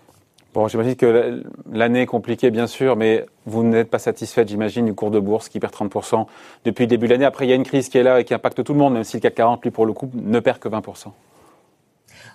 Bon, 0.53 0.67
j'imagine 0.67 0.97
que 0.97 1.43
l'année 1.71 2.01
est 2.01 2.05
compliquée, 2.05 2.51
bien 2.51 2.67
sûr, 2.67 2.97
mais 2.97 3.25
vous 3.45 3.63
n'êtes 3.63 3.89
pas 3.89 3.99
satisfait, 3.99 4.45
j'imagine, 4.45 4.85
du 4.85 4.93
cours 4.93 5.09
de 5.09 5.19
bourse 5.19 5.47
qui 5.47 5.61
perd 5.61 5.73
30% 5.73 6.25
depuis 6.65 6.83
le 6.83 6.87
début 6.87 7.07
de 7.07 7.13
l'année. 7.13 7.25
Après, 7.25 7.45
il 7.45 7.49
y 7.49 7.53
a 7.53 7.55
une 7.55 7.63
crise 7.63 7.87
qui 7.87 7.97
est 7.97 8.03
là 8.03 8.19
et 8.19 8.25
qui 8.25 8.33
impacte 8.33 8.61
tout 8.61 8.73
le 8.73 8.79
monde, 8.79 8.93
même 8.93 9.05
si 9.05 9.15
le 9.15 9.21
CAC 9.21 9.35
40, 9.35 9.63
lui, 9.63 9.71
pour 9.71 9.85
le 9.85 9.93
coup, 9.93 10.11
ne 10.13 10.39
perd 10.41 10.59
que 10.59 10.67
20%. 10.67 11.07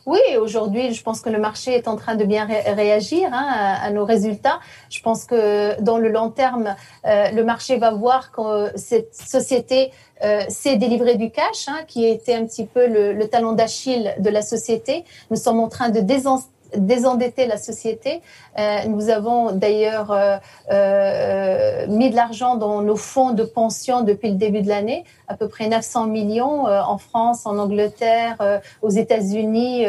Oui, 0.07 0.21
aujourd'hui, 0.41 0.95
je 0.95 1.03
pense 1.03 1.21
que 1.21 1.29
le 1.29 1.39
marché 1.39 1.75
est 1.75 1.89
en 1.89 1.97
train 1.97 2.15
de 2.15 2.25
bien 2.25 2.47
réagir 2.47 3.29
hein, 3.33 3.77
à, 3.83 3.91
nos 3.91 4.05
résultats. 4.05 4.61
Je 4.89 5.03
pense 5.03 5.25
que 5.25 5.81
dans 5.81 5.99
le 5.99 6.09
long 6.09 6.31
terme, 6.31 6.77
euh, 7.07 7.31
le 7.33 7.43
marché 7.43 7.77
va 7.77 7.91
voir 7.91 8.31
que 8.31 8.71
cette 8.77 9.17
société 9.17 9.91
euh, 10.23 10.43
sait 10.49 10.77
délivrer 10.77 11.17
du 11.17 11.33
cash, 11.33 11.67
hein, 11.67 11.81
qui 11.89 12.07
était 12.07 12.35
un 12.35 12.47
petit 12.47 12.67
peu 12.67 12.87
le, 12.87 13.15
le 13.15 13.29
talon 13.29 13.53
d'Achille 13.53 14.15
de 14.21 14.31
la 14.31 14.43
société. 14.43 15.05
Nous 15.33 15.37
sommes 15.37 15.59
en 15.59 15.69
train 15.69 15.89
de 15.89 15.99
désendetter 15.99 16.56
désendetter 16.79 17.47
la 17.47 17.57
société. 17.57 18.21
Euh, 18.59 18.85
nous 18.89 19.11
avons 19.11 19.53
d'ailleurs 19.53 20.11
euh, 20.11 20.37
euh, 20.71 21.87
mis 21.89 22.11
de 22.11 22.17
l'argent 22.17 22.57
dans 22.57 22.83
nos 22.83 22.97
fonds 22.97 23.33
de 23.33 23.45
pension 23.45 24.03
depuis 24.03 24.31
le 24.31 24.37
début 24.37 24.63
de 24.63 24.69
l'année, 24.69 25.05
à 25.29 25.37
peu 25.37 25.49
près 25.49 25.69
900 25.69 26.07
millions 26.07 26.67
en 26.67 26.99
France, 26.99 27.47
en 27.47 27.59
Angleterre, 27.59 28.61
aux 28.83 28.91
États-Unis. 28.91 29.87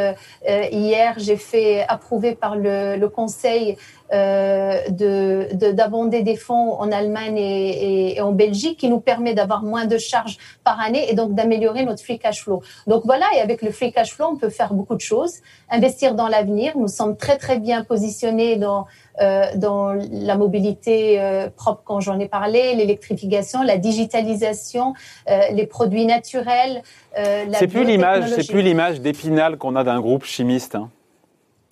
hier, 0.72 1.14
j'ai 1.18 1.38
fait 1.38 1.86
approuver 1.88 2.36
par 2.36 2.56
le, 2.56 2.96
le 2.98 3.10
Conseil 3.10 3.78
euh, 4.14 4.90
de 4.90 5.48
d'abonder 5.72 6.22
des 6.22 6.36
fonds 6.36 6.74
en 6.80 6.92
Allemagne 6.92 7.38
et, 7.38 8.18
et, 8.18 8.22
en 8.22 8.32
Belgique 8.32 8.80
qui 8.80 8.90
nous 8.90 9.00
permet 9.00 9.34
d'avoir 9.34 9.64
moins 9.64 9.86
de 9.86 9.98
charges 9.98 10.38
par 10.64 10.80
année 10.80 11.10
et 11.10 11.14
donc 11.14 11.34
d'améliorer 11.34 11.84
notre 11.84 12.04
free 12.04 12.20
cash 12.20 12.44
flow. 12.44 12.62
Donc 12.88 13.04
voilà, 13.06 13.26
et 13.36 13.42
avec 13.42 13.62
le 13.62 13.72
free 13.72 13.92
cash 13.92 14.14
flow, 14.14 14.28
on 14.32 14.36
peut 14.38 14.50
faire 14.50 14.74
beaucoup 14.74 14.96
de 14.96 15.02
choses, 15.02 15.34
investir 15.70 16.16
dans 16.16 16.28
l'avenir, 16.28 16.78
Nous 16.78 16.88
sommes 16.88 17.18
très 17.18 17.38
très 17.38 17.60
bien 17.60 17.84
positionnés 17.84 18.56
dans 18.56 18.86
euh, 19.20 19.46
dans 19.56 19.98
la 20.12 20.38
mobilité 20.38 21.20
euh, 21.20 21.50
propre, 21.50 21.82
quand 21.84 22.02
j'en 22.02 22.20
ai 22.20 22.28
parlé, 22.28 22.76
l'électrification, 22.76 23.64
la 23.64 23.80
digitalisation, 23.80 24.94
euh, 25.28 25.40
les 25.54 25.66
produits 25.66 26.06
naturels. 26.06 26.84
c'est 27.16 27.68
plus 27.68 27.84
l'image, 27.84 28.30
c'est 28.30 28.48
plus 28.48 28.62
l'image 28.62 29.02
d'épinal 29.02 29.58
qu'on 29.58 29.76
a 29.76 29.84
d'un 29.84 30.00
groupe 30.00 30.24
chimiste. 30.24 30.76
Hein. 30.76 30.92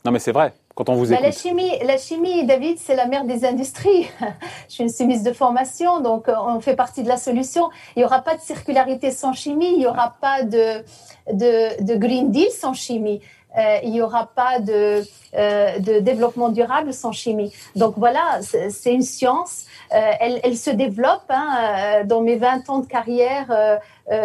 Non, 0.06 0.12
mais 0.12 0.18
c'est 0.18 0.32
vrai. 0.32 0.54
Quand 0.76 0.90
on 0.90 0.96
vous 0.96 1.08
bah, 1.08 1.16
écoute. 1.16 1.24
la 1.24 1.32
chimie, 1.32 1.72
la 1.84 1.98
chimie, 1.98 2.46
David, 2.46 2.78
c'est 2.80 2.96
la 2.96 3.08
mère 3.08 3.24
des 3.24 3.46
industries. 3.46 4.10
Je 4.68 4.74
suis 4.74 4.84
une 4.84 4.92
chimiste 4.92 5.26
de 5.26 5.32
formation, 5.32 6.02
donc 6.02 6.28
on 6.28 6.60
fait 6.60 6.76
partie 6.76 7.02
de 7.02 7.08
la 7.08 7.18
solution. 7.18 7.70
Il 7.96 8.00
n'y 8.00 8.06
aura 8.06 8.20
pas 8.20 8.36
de 8.36 8.42
circularité 8.42 9.12
sans 9.12 9.34
chimie, 9.34 9.72
il 9.72 9.80
n'y 9.80 9.88
aura 9.88 10.16
pas 10.20 10.44
de, 10.44 10.84
de, 11.32 11.82
de 11.82 11.96
Green 11.96 12.30
Deal 12.32 12.52
sans 12.52 12.74
chimie. 12.74 13.22
Euh, 13.58 13.78
il 13.84 13.92
n'y 13.92 14.02
aura 14.02 14.28
pas 14.28 14.60
de, 14.60 15.04
euh, 15.36 15.80
de, 15.80 16.00
développement 16.00 16.50
durable 16.50 16.94
sans 16.94 17.12
chimie. 17.12 17.54
Donc 17.76 17.94
voilà, 17.98 18.40
c'est 18.42 18.94
une 18.94 19.02
science. 19.02 19.66
Euh, 19.94 20.12
elle, 20.20 20.42
elle, 20.44 20.58
se 20.58 20.70
développe. 20.70 21.24
Hein. 21.30 22.04
Dans 22.06 22.22
mes 22.22 22.36
20 22.36 22.70
ans 22.70 22.80
de 22.80 22.88
carrière, 22.88 23.80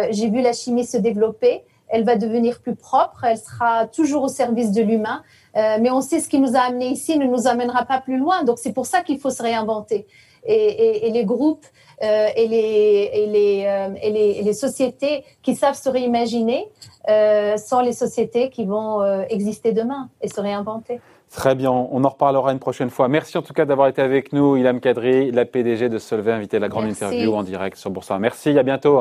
j'ai 0.09 0.29
vu 0.29 0.41
la 0.41 0.53
chimie 0.53 0.85
se 0.85 0.97
développer. 0.97 1.63
Elle 1.91 2.03
va 2.03 2.15
devenir 2.15 2.61
plus 2.61 2.75
propre. 2.75 3.23
Elle 3.23 3.37
sera 3.37 3.85
toujours 3.87 4.23
au 4.23 4.27
service 4.29 4.71
de 4.71 4.81
l'humain. 4.81 5.23
mais 5.55 5.91
on 5.91 6.01
sait 6.01 6.19
ce 6.19 6.29
qui 6.29 6.39
nous 6.39 6.55
a 6.55 6.59
amené 6.59 6.87
ici 6.87 7.17
ne 7.17 7.25
nous 7.25 7.47
amènera 7.47 7.85
pas 7.85 7.99
plus 7.99 8.17
loin. 8.17 8.43
Donc 8.43 8.57
c'est 8.57 8.73
pour 8.73 8.85
ça 8.85 9.01
qu'il 9.01 9.19
faut 9.19 9.29
se 9.29 9.43
réinventer. 9.43 10.07
Et, 10.43 10.55
et, 10.55 11.07
et 11.07 11.11
les 11.11 11.23
groupes 11.23 11.65
euh, 12.03 12.27
et, 12.35 12.47
les, 12.47 13.09
et, 13.13 13.27
les, 13.27 13.65
euh, 13.67 13.93
et, 14.01 14.09
les, 14.09 14.39
et, 14.39 14.41
les, 14.41 14.53
sociétés 14.53 15.23
qui 15.43 15.55
savent 15.55 15.75
se 15.75 15.87
réimaginer 15.87 16.67
euh, 17.09 17.57
sont 17.57 17.81
les 17.81 17.93
sociétés 17.93 18.49
qui 18.49 18.65
vont 18.65 19.01
euh, 19.01 19.23
exister 19.29 19.71
demain 19.71 20.09
et 20.21 20.27
se 20.27 20.41
réinventer. 20.41 20.99
Très 21.31 21.53
bien, 21.53 21.71
on 21.71 22.03
en 22.03 22.09
reparlera 22.09 22.51
une 22.51 22.59
prochaine 22.59 22.89
fois. 22.89 23.07
Merci 23.07 23.37
en 23.37 23.43
tout 23.43 23.53
cas 23.53 23.65
d'avoir 23.65 23.87
été 23.87 24.01
avec 24.01 24.33
nous, 24.33 24.57
Ilham 24.57 24.79
Kadri, 24.79 25.31
la 25.31 25.45
PDG 25.45 25.89
de 25.89 25.99
Solvay, 25.99 26.31
invité 26.31 26.57
à 26.57 26.59
la 26.59 26.69
grande 26.69 26.87
interview 26.87 27.33
en 27.35 27.43
direct 27.43 27.77
sur 27.77 27.91
Boursorama. 27.91 28.23
Merci, 28.23 28.57
à 28.57 28.63
bientôt. 28.63 28.99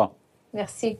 Merci. 0.53 0.99